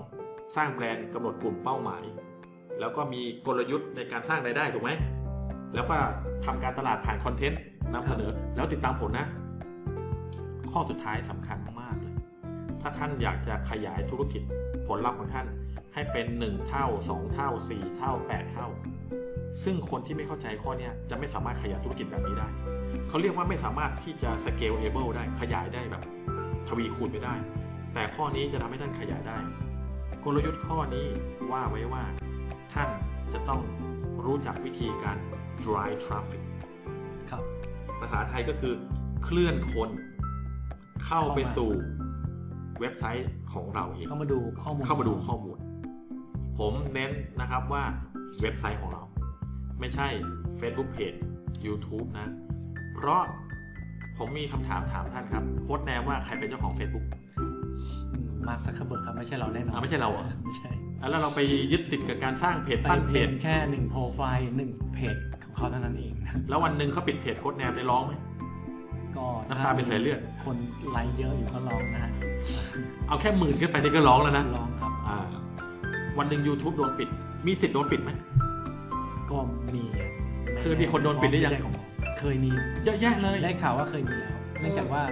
[0.57, 2.03] สร้างแบรนด์กำหนดกลุ่มเป้าหมาย
[2.81, 4.91] แล้วก็มีกลยุทธ์ในการสร้างรายได้ถูกไหม
[5.75, 5.97] แล้วก็
[6.45, 7.61] ทำการตลาดผ่านคอนเทนต์
[7.95, 9.27] นำเสนอ แล้วติดตามผลนะ
[10.73, 12.15] ข้อสุดท้ายสำคัญมากเลย
[12.83, 14.43] ถ้าท่านอยากจะขยายธุรกิจ
[14.89, 15.47] ผลลัพธ์ของท่าน
[15.95, 18.69] ให้เป็น 1 เท่า 2 เท่า 4 เท่า 8 เท่า
[19.65, 22.49] ซึ่งคนที่ไม่เข้าใจข้อนี้จะไม่สามารถขยายธุรกิจแบบนี้ได้
[23.09, 26.03] เขาเรียกว่าไม่สามารถที่จะ scalable ได้ขยายได้แบบ
[26.69, 27.35] ทวีคูณไปได้
[27.95, 29.39] แต่ข้อนี้จะทำให้ท่านขยายได้
[30.25, 31.07] กลยุทธ์ข้อนี้
[31.53, 32.05] ว่าไว้ว่า
[32.73, 32.89] ท่าน
[33.33, 33.61] จะต้อง
[34.25, 35.17] รู้จักวิธีการ
[35.65, 36.43] drive traffic
[37.31, 37.43] ครับ
[38.01, 38.75] ภาษาไทยก็คือ
[39.25, 39.91] เคลื่อนคน
[41.05, 41.71] เข้าไปเข้ามาสู่
[42.81, 45.59] เว็บไซต์ของเราเองเข้ามาดูข้อมูลเข้ามาดูข้อมูล
[46.59, 47.85] ผมเน้นนะครับว่า
[48.41, 49.03] เว็บไซต์ของเรา
[49.81, 50.09] ไม่ใช่
[50.59, 51.19] Facebook Page
[51.67, 52.29] YouTube นะ
[52.97, 53.23] เพราะ
[54.19, 57.07] ผมมีคำถามถามท่านครับ โค้ชแนมว่าใครเป็นเจ้าของ Facebook
[58.49, 60.71] มาร์คซักเคอร์เบิร์กครับไม่ใช่เราแน่นอนอ่าไม่ใช่เราเหรอไม่ใช่
[61.01, 61.41] อะแล้วเราไป
[61.73, 66.13] ยึดติดกับการสร้างเพจไปปั้นเพเพียงแค่หนึ่งโปรไฟล์หนึ่งเพจของเขาเท่านั้นเอง
[66.49, 68.13] แล้ววันหนึ่งเขาปิดเพจโค้ชแนมได้ร้องไหม
[69.17, 70.57] ก็น้ำตาเป็นสายเลือด คน
[70.91, 72.11] ไลค์เยอะอยู่ก็ร้องนะฮะ
[73.09, 75.17] เอาแค่หมื่นขึ้นไปนี่ก็ร้องแล้วนะร้องครับ อ่า
[76.19, 77.09] วันหนึ่ง YouTube โดนปิด
[77.47, 78.11] มีสิทธิ์โดนปิดไหม
[79.31, 79.39] ก็
[79.75, 79.83] มี
[80.61, 81.84] เคยมีคนโดนปิดหรือยัง ไม่ใช่ของผม
[82.27, 82.53] เคยมี
[82.85, 85.03] เยอะแยะเลยได้ข่าวว่าเคยมีแล้วเนื่องจากว่า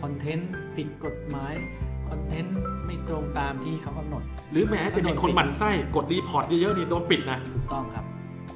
[0.00, 1.54] content ผิดกฎหมาย
[2.08, 2.56] content
[2.86, 8.04] ไม่ตรงตามที่เขากำหนด หรือแม้จะมีคนหมั่นไส้กด report เยอะๆนี่โดนปิดนะถูกต้องครับ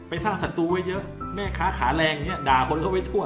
[0.09, 1.03] ไปสร้างศัตรูไว้เยอะ
[1.35, 3.25] แม่ค้าขาแรงเนี่ยด่าคนเข้าไว้ทั่ว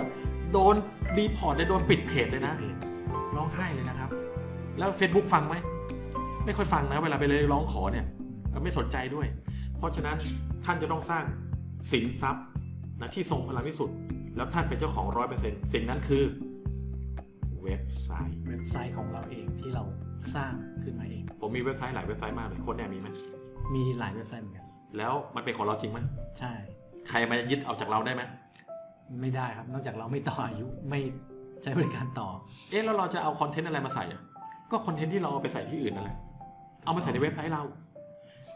[0.52, 0.74] โดน
[1.16, 2.74] report เลยโดนปิดเพจเลยนะเพจ
[3.36, 4.10] ร้องไห้เลยนะครับ
[4.78, 5.54] แล้ว Facebook ฟังไหม
[6.44, 8.06] ไม่ค่อยฟังนะเวลาไปเลยร้องขอเนี่ย
[8.64, 9.26] ไม่สนใจด้วย
[9.78, 10.16] เพราะฉะนั้น
[10.64, 11.24] ท่านจะต้องสร้าง
[11.92, 12.44] สินทรัพย์
[13.00, 13.90] นะที่ทรงพลังที่สุด
[14.36, 16.24] แล้วท่านเป็นเจ้าของร้อยเปอร์เซ็นต์สิ่งนั้นคือ
[17.62, 19.84] เว็บไซต์เว็บไซต์ของเราเองที่เรา
[20.34, 23.08] สร้างขึ้นมาเอง ผมมีเว็บไซต์หลายเว็บไซต์มากเลยโค้ดแนมมีไหม
[23.74, 24.66] มีหลายเว็บไซต์เหมือนกัน
[24.98, 25.98] แล้วมันเป็นของเราจริงไหม
[26.38, 26.52] ใช่
[27.08, 28.22] ใครมายึดเอาจากเราได้ไหม
[29.20, 31.00] ไม่ได้ครับนอกจากเราไม่ต่ออายุไม่
[31.62, 32.28] ใช้บริการต่อ
[32.70, 34.22] เอ๊ะแล้วเราจะเอา content อะไรมาใส่อะ
[34.70, 36.16] ก็ content ที่เราเอาไปใส่ที่อื่นนั่นแหละ
[36.84, 37.62] เอามาใส่ในเว็บไซต์เรา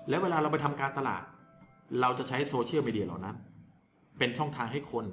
[0.08, 1.22] แล้วเวลาเราไปทำการตลาด
[2.00, 3.36] เราจะใช้โซเชียลมีเดียเหล่านั้น
[4.18, 5.04] เป็นช่องทางให้คน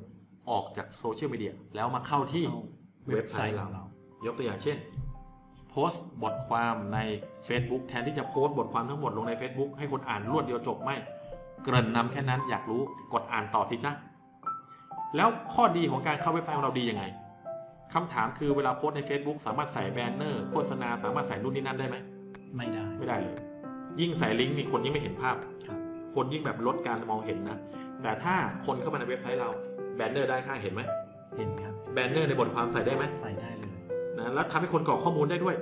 [0.51, 2.63] ออกจากโซเชียลมีเดียแล้วมาเข้าที่เข้า
[3.13, 3.83] เว็บไซต์ของเรา
[4.25, 4.77] ยกตัวอย่างเช่น
[5.69, 6.99] โพสต์บทความใน
[7.47, 10.95] Facebook แทนที่จะโพสต์บทความทั้งหมดลงใน Facebook ให้คนอ่านรวดเดียวจบไม่
[11.63, 12.81] เกริ่นนำแค่นั้นอยากรู้
[13.13, 13.93] กดอ่านต่อสิจ้ะ
[15.15, 17.03] แล้วข้อดีของการเข้าเว็บไซต์ของเราดียังไง
[17.93, 21.97] คำถามคือเวลาโพสต์ใน Facebook สามารถใส่แบนเนอร์โฆษณาสามารถใส่นู่นนี่นั่นได้ไหม
[22.55, 23.35] ไม่ได้ไม่ได้เลย
[23.99, 25.35] ยิ่งใส่ลิงก์นี่คนยิ่งไม่เห็นภาพ
[25.67, 25.79] ครับ
[26.15, 27.57] คนยิ่งแบบลดการมองเห็นนะ
[28.01, 28.35] แต่ถ้า
[28.65, 29.49] คนเข้ามาในเว็บไซต์เรา
[29.97, 30.81] แบนเนอร์ด้านข้างเห็นไหม
[31.37, 33.71] เห็นครับแบนเนอร์ในบทความใส่ได้ไหมใส่ได้เลย
[34.17, 35.55] นะแล้วทำให้คนกรอกข้อมูลได้ด้วย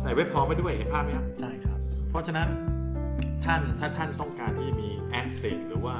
[0.00, 1.78] ใส่ web form ไปด้วยเห็นภาพไหมครับใช่ครับ
[2.10, 2.48] เพราะฉะนั้น
[3.44, 5.96] ท่านถ้าท่านต้องการที่มี asset หรือว่า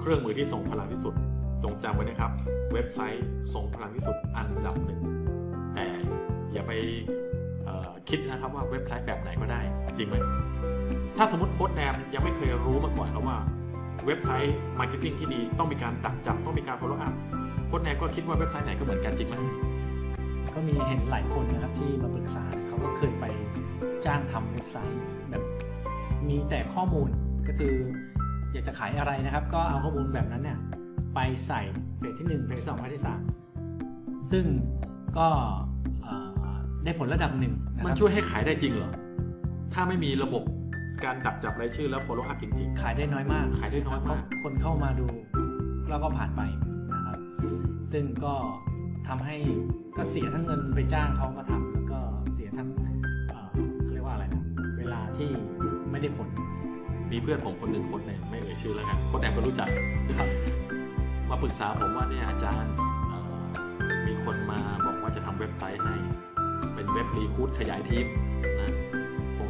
[0.00, 1.14] เครื่องมือที่ทรงพลังที่สุด
[1.62, 2.32] จงจำไว้นะครับ
[2.72, 5.00] เว็บไซต์ทรงพลังที่สุดอันดับหนึ่ง
[5.74, 5.86] แต่
[6.52, 6.72] อย่าไป
[7.64, 9.60] เอ่อคิดนะครับว่าเว็บไซต์แบบไหนก็ได้
[9.96, 10.16] จริงไหม
[11.16, 13.38] ถ้าสมมติโค้ชแนมยังไม่เคยรู้มาก่อนครับว่า
[14.06, 17.14] เว็บไซต์ marketing ที่ดีต้องมีการดักจับต้องมีการ follow up
[17.66, 19.36] โค้ชแนมก็คิดว่าเว็บไซต์ไหนก็เหมือนกันจริงไหม
[20.54, 23.24] ก็มีเห็นหลายคนนะครับที่มาปรึกษาเขาก็เคยไป
[24.04, 25.42] จ้างทำเว็บไซต์แบบ
[26.28, 27.08] มีแต่ข้อมูล
[27.46, 27.74] ก็คือ
[28.52, 30.58] อยากจะขายอะไรนะครับ ก็เอาข้อมูลแบบนั้นเนี่ย
[31.14, 31.60] ไปใส่
[31.98, 33.04] เพจที่1เพจที่2เพจที่
[33.66, 34.44] 3ซึ่ง
[35.18, 35.28] ก็
[36.84, 38.90] ได้ผลระดับหนึ่งมันช่วยให้ขายได้จริงเหรอ
[39.72, 40.42] ถ้าไม่มีระบบ
[41.04, 45.06] การดักจับรายชื่อแล้ว follow up จริง ขายได้น้อยมากขายได้น้อยมากเพระคนเข้ามาดู
[45.88, 46.40] แล้วก็ผ่านไป
[46.92, 47.18] นะครับ
[47.92, 48.34] ซึ่งก็
[49.08, 49.36] ทำให้
[49.96, 51.98] ก็เสียทั้งเงินไปจ้างเขามาทำแล้วก็
[52.34, 52.68] เสียทั้ง
[53.28, 53.48] เอ่อ
[53.82, 54.44] เขาเรียกว่าอะไรนะ
[54.78, 55.30] เวลาที่
[55.90, 56.28] ไม่ได้ผล
[56.70, 59.68] ๆ มีเพื่อนผมคนหนึ่งคนเนี่ยไม่เอ่ยชื่อแล้วกันคนแอบก็รู้จัก
[60.18, 60.28] ครับ
[61.30, 62.72] มาปรึกษาผมว่าเนี่ยอาจารย์
[63.08, 63.42] เอ่อ
[64.06, 65.94] มีคนมาบอกว่าจะทำเว็บไซต์ให้
[66.74, 68.06] เป็นเว็บรีคูดขยายทีม
[68.60, 68.83] นะผม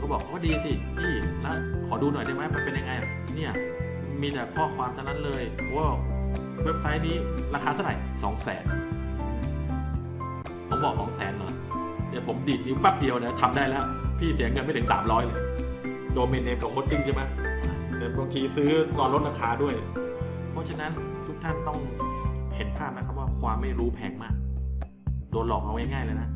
[0.04, 2.92] ก็บอกว่าดีสิพี่แล้วขอดูหน่อยได้ไหมมันเป็นยังไง
[3.34, 3.52] เนี่ย
[4.20, 5.42] มีแต่ข้อความเท่านั้นเลย
[5.76, 5.86] ว่า
[6.64, 7.16] เว็บไซต์นี้
[7.54, 8.64] ราคาเท่าไหร่สองแสน
[10.68, 11.52] ผมบอกสองแสนเหรอ
[12.08, 13.84] เดี๋ยวผมดีดนิ้วแป๊บเดียวนะทำได้แล้ว
[14.18, 15.40] พี่เสียเงินไม่ถึงสามร้อยเลย
[16.12, 17.22] โดเมนเนมกับโฮสติ้งใช่ไหม
[17.96, 19.74] เดี๋ยวบางทีซื้อตอนลดราคาด้วย
[20.50, 20.92] เพราะฉะนั้น
[21.26, 21.78] ทุกท่านต้อง
[22.56, 24.34] เห็นภาพนะครับว่าความไม่รู้แพงมาก
[25.30, 26.28] โดนหลอกเอาง่ายๆเลยนะ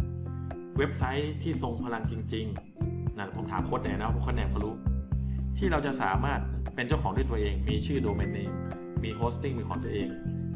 [0.78, 2.87] เว็บไซต์ที่ทรงพลังจริงๆ
[3.18, 4.74] นะผมถามโค้ชแนมนะเพราะโค้ชแนมเขารู้
[5.58, 6.40] ที่เราจะสามารถ
[6.74, 8.50] เป็นเจ้าของด้วยตัวเอง มีชื่อ domain name
[9.04, 10.08] มี hosting เป็นของตัวเอง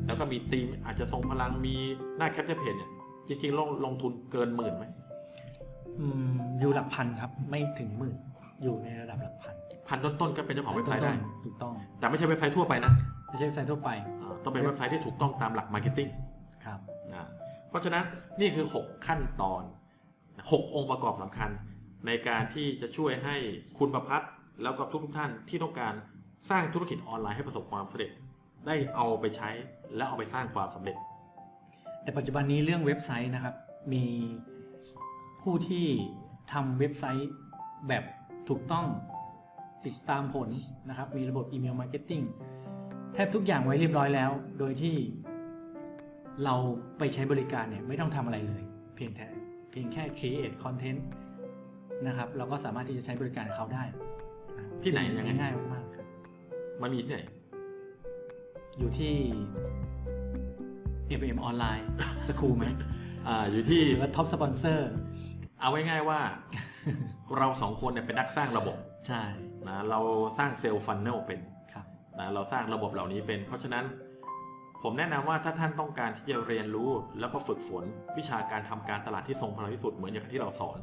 [0.06, 1.74] แล้วก็มีทีมอาจจะทรงพลังมี
[2.16, 2.90] หน้า capture page เนี่ย
[3.28, 4.84] จริงๆลงลงทุนเกินหมื่นไหม
[6.00, 8.16] อืมอยู่หลักพันครับ ไม่ถึงหมื่น
[8.62, 9.54] อยู่ในระดับหลักพัน
[9.88, 12.92] พันต้นๆก็เป็นเจ้าของเว็บไซต์ได้ถูกต้อง แต่ไม่ใช่เว็บไซต์ทั่วไปนะ
[13.28, 13.90] ไม่ใช่เว็บไซต์ทั่วไป
[14.22, 16.08] อ่าต้องเป็นเว็บไซต์ที่ถูกต้องตามหลัก marketing
[16.64, 16.78] ครับ
[17.14, 17.28] นะ
[17.68, 18.04] เพราะฉะนั้น
[18.40, 19.62] นี่คือ 6 ขั้นตอน
[20.18, 21.50] 6 องค์ประกอบสำคัญ
[22.06, 23.36] ในการที่จะช่วยให้
[23.78, 24.30] คุณประพัฒน์
[24.62, 25.94] แล้วก็ทุกๆท่านที่ต้องการ
[26.50, 28.10] สร้างธุรกิจออนไลน์ให้ประสบความสำเร็จ
[28.66, 29.50] ได้เอาไปใช้
[29.96, 30.96] และเอาไปสร้างความสำเร็จ
[32.02, 33.54] แต่ปัจจุบันนี้เรื่องเว็บไซต์นะครับ
[33.92, 34.04] มี
[35.42, 35.86] ผู้ที่
[36.52, 37.30] ทำเว็บไซต์
[37.88, 38.04] แบบ
[38.48, 38.86] ถูกต้อง
[39.86, 40.48] ติดตามผล
[40.88, 42.22] นะครับ มีระบบ email marketing
[43.14, 44.96] แทบทุกอย่างไว้เรียบร้อยแล้ว โดยที่
[46.44, 46.54] เรา
[46.98, 48.62] ไปใช้บริการเนี่ยไม่ต้องทำอะไรเลย
[48.94, 49.26] เพียงแต่
[49.70, 51.00] เพียงแค่ create content
[52.06, 53.84] นะครับ เราก็สามารถที่จะใช้บริการเขาได้
[54.56, 56.06] นะครับที่ไหนยังไงง่ายๆมากๆครับ
[56.82, 57.20] มันมีที่ไหน
[58.78, 59.14] อยู่ที่
[61.20, 61.86] FM ออนไลน์
[62.28, 62.66] สคูลไหม
[63.26, 64.90] อ่าอยู่ที่หรือว่า Top Sponsor
[65.60, 66.20] เอาไว้ง่ายว่า
[67.38, 68.76] เราสองคนเนี่ยเป็นนักสร้างระบบ
[69.08, 69.22] ใช่
[69.68, 70.00] นะเรา
[70.38, 71.40] สร้างเซลล์ฟันเนลเป็น
[71.72, 71.86] ครับ
[72.18, 73.84] นะเราสร้างระบบเหล่านี้เป็น เพราะฉะนั้น
[74.82, 76.90] ผมแนะนำว่าถ้าท่านต้องการที่จะเรียนรู้
[77.20, 77.84] แล้วก็ฝึกฝน
[78.18, 80.78] วิชาการทำการตลาดที่ทรงพลังที่สุดเหมือนอย่างที่เราสอน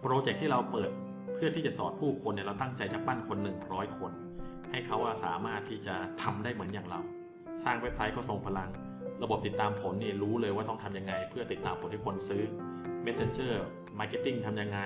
[0.00, 0.90] โปรเจกต์ที่เราเปิด
[1.34, 3.38] เพื่อที่จะสอนผู้คนเนี่ยเราตั้งใจจะปั้นคน
[3.68, 4.12] 100คน
[4.70, 7.00] ให้เขาอะสามารถที่จะทำได้เหมือนอย่างเรา
[7.64, 8.70] สร้างเว็บไซต์ก็ทรงพลัง
[9.22, 12.42] ระบบติดตามผลนี่รู้เลยว่าต้องทำยังไง เพื่อติดตามผลให้คนซื้อ
[13.04, 13.54] Messenger
[13.98, 14.80] Marketing ทำยังไง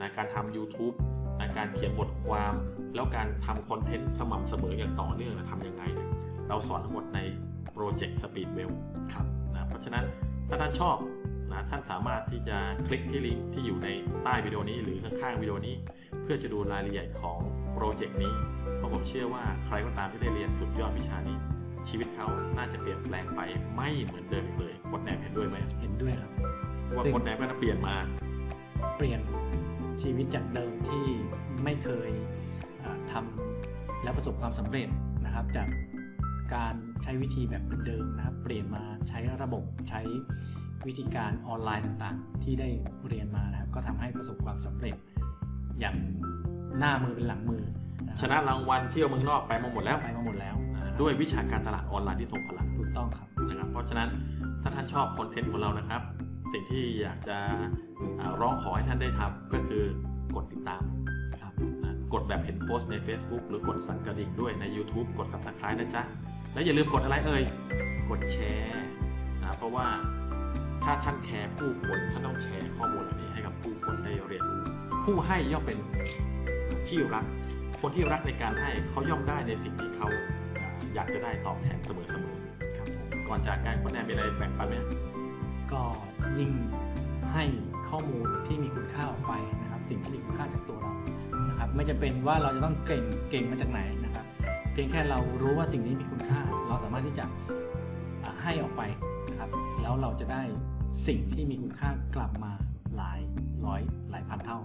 [0.00, 0.94] นะการทำ YouTube
[1.38, 2.54] นะการเขียนบทความ
[2.94, 5.82] แล้วการทำคอนเทนต์สม่ำเสมออย่างต่อเนื่องนะทำยังไง
[6.48, 7.20] เราสอนทั้งหมดใน
[7.72, 8.72] โปรเจกต์ Speedwell
[9.12, 10.04] ครับนะเพราะฉะนั้น
[10.48, 10.96] ถ้าท่านชอบ
[11.54, 13.88] นะท่านสามารถที่จะคลิกที่ลิงก์ที่อยู่ใน
[14.22, 15.76] ใต้วิดีโอนี้หรือข้างๆวิดีโอนี้
[16.22, 17.38] เพื่อจะดูรายละเอียดของ
[17.72, 18.34] โปรเจกต์นี้
[18.76, 21.36] เพราะผมเชื่อว่าใครก็ตามที่ได้เรียนสุดยอดวิชานี้
[21.88, 22.26] ชีวิตเขา
[22.56, 23.40] น่าจะเปลี่ยนแปลงไป
[23.76, 26.30] ไม่เหมือนเดิมอีกเลยโค้ชแนมเห็นด้วยไหมเห็นด้วยครับ
[26.94, 27.96] ว่าโค้ชแนมก็จะเปลี่ยนมา
[28.96, 29.20] เปลี่ยน
[30.02, 31.06] ชีวิตจากเดิมที่
[31.64, 32.10] ไม่เคย
[32.84, 34.88] อ่าทำและประสบความสำเร็จ
[35.24, 35.68] นะครับจาก
[36.54, 40.00] การใช้วิธีแบบเดิมๆนะครับ เปลี่ยนมาใช้ระบบใช้
[40.88, 42.68] วิธีการออนไลน์ต่างๆ ที่ได้
[43.08, 44.94] เรียนมานะครับ ก็ทำให้ประสบความสำเร็จ
[45.80, 45.96] อย่าง
[46.78, 47.62] หน้ามือเป็นหลังมือ
[48.06, 54.08] นะชนะรางวัลเที่ยวเมืองนอกไปมาหมดแล้วไปมาหมดแล้วอ่าด้วยวิชาการตลาดออนไลน์ที่ทรงพลังถูกต้องครับนะครับ เพราะฉะนั้น
[54.62, 56.02] ถ้าท่านชอบคอนเทนต์ของเรานะครับ
[56.52, 57.38] สิ่งที่อยากจะ
[58.20, 59.82] อ่าร้องขอให้ท่านได้ทำก็คือ
[60.36, 60.82] กดติดตาม
[61.42, 61.52] ครับ
[61.84, 66.02] นะกดแบบเห็นโพสต์ใน Facebook หรือกดสั่นกระดิ่งด้วยใน YouTube กด Subscribe นะจ๊ะ
[66.52, 67.42] และอย่าลืมกดอะไรเอ่ย
[68.10, 68.84] กดแชร์
[69.42, 69.86] นะเพราะว่า
[70.84, 74.60] ถ้าท่านแคร์ผู้คนท่านต้องแชร์ข้อมูลเหล่านี้ให้กับผู้คนได้เรียนรู้
[75.04, 75.78] ผู้ให้ย่อมเป็น
[76.88, 77.24] ที่รัก
[77.80, 80.08] คนที่รักในการให้เขาย่อมได้ในสิ่งที่เขา
[80.58, 81.90] อ่าอยากจะได้ตอบแทนเส
[82.24, 84.74] มอๆครับผมก่อนจากการโค้ชแนมมีอะไรแบ่งปันไหม
[85.72, 85.82] ก็
[86.38, 86.50] ยิ่ง
[87.32, 87.44] ให้
[87.88, 89.32] ข้อมูลที่มีคุณค่าออกไป
[89.62, 90.92] นะครับ สิ่งที่มีคุณค่าจากตัวเรา
[91.48, 94.26] นะครับ ไม่จำเป็นว่าเราจะต้องเก่งเก่งมาจากไหนนะครับ
[94.72, 97.24] เพียงแค่เรารู้ว่าสิ่งนี้มีคุณค่า เราสามารถที่จะ
[98.24, 98.82] อ่าให้ออกไป
[99.30, 99.50] นะครับ
[99.82, 100.42] แล้วเราจะได้
[101.06, 102.52] สิ่งที่มีคุณค่ากลับมา
[102.96, 103.20] หลาย
[103.66, 103.80] ร้อย
[104.10, 104.58] หลายพันเท่า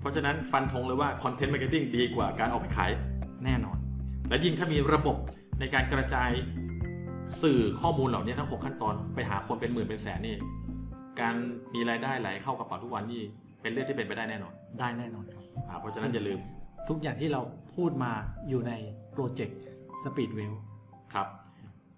[0.00, 2.90] เพราะฉะนั้นฟันธงเลยว่า content marketing ดีกว่าการออกไปขาย
[3.44, 3.78] แน่นอน
[4.28, 5.16] และยิ่งถ้ามีระบบ
[5.60, 6.30] ในการกระจาย
[7.42, 10.36] สื่อข้อมูลเหล่านี้ทั้ง 6 ขั้นตอนไปหาคนเป็นหมื่นเป็นแสนนี่
[11.20, 11.34] การ
[11.74, 13.22] มีรายได้ไหลเข้ากระเป๋าทุกวันนี่
[13.62, 16.38] เป็นเรื่องที่เป็นไปได้แน่นอน ได้แน่นอนครับอ่าเพราะฉะนั้นอย่าลืม
[16.88, 17.40] ทุกอย่างที่เรา
[17.76, 18.12] พูดมา
[18.48, 18.72] อยู่ใน
[19.12, 19.58] โปรเจกต์
[20.02, 20.54] Speedwell
[21.14, 21.26] ครับ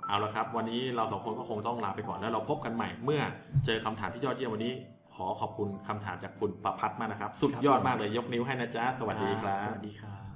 [0.08, 3.22] เอาละครับ วันนี้เราสองคนก็คงต้องลาไปก่อนแล้วเราพบกันใหม่เมื่อ
[3.66, 4.72] เจอคำถามที่ยอดเยี่ยมวันนี้
[5.14, 10.27] ขอขอบคุณคำถามจากคุณประพัฒน์มากนะครับ สุดยอดมากเลยยกนิ้วให้นะจ๊ะสวัสดีครับสวัสดีครับ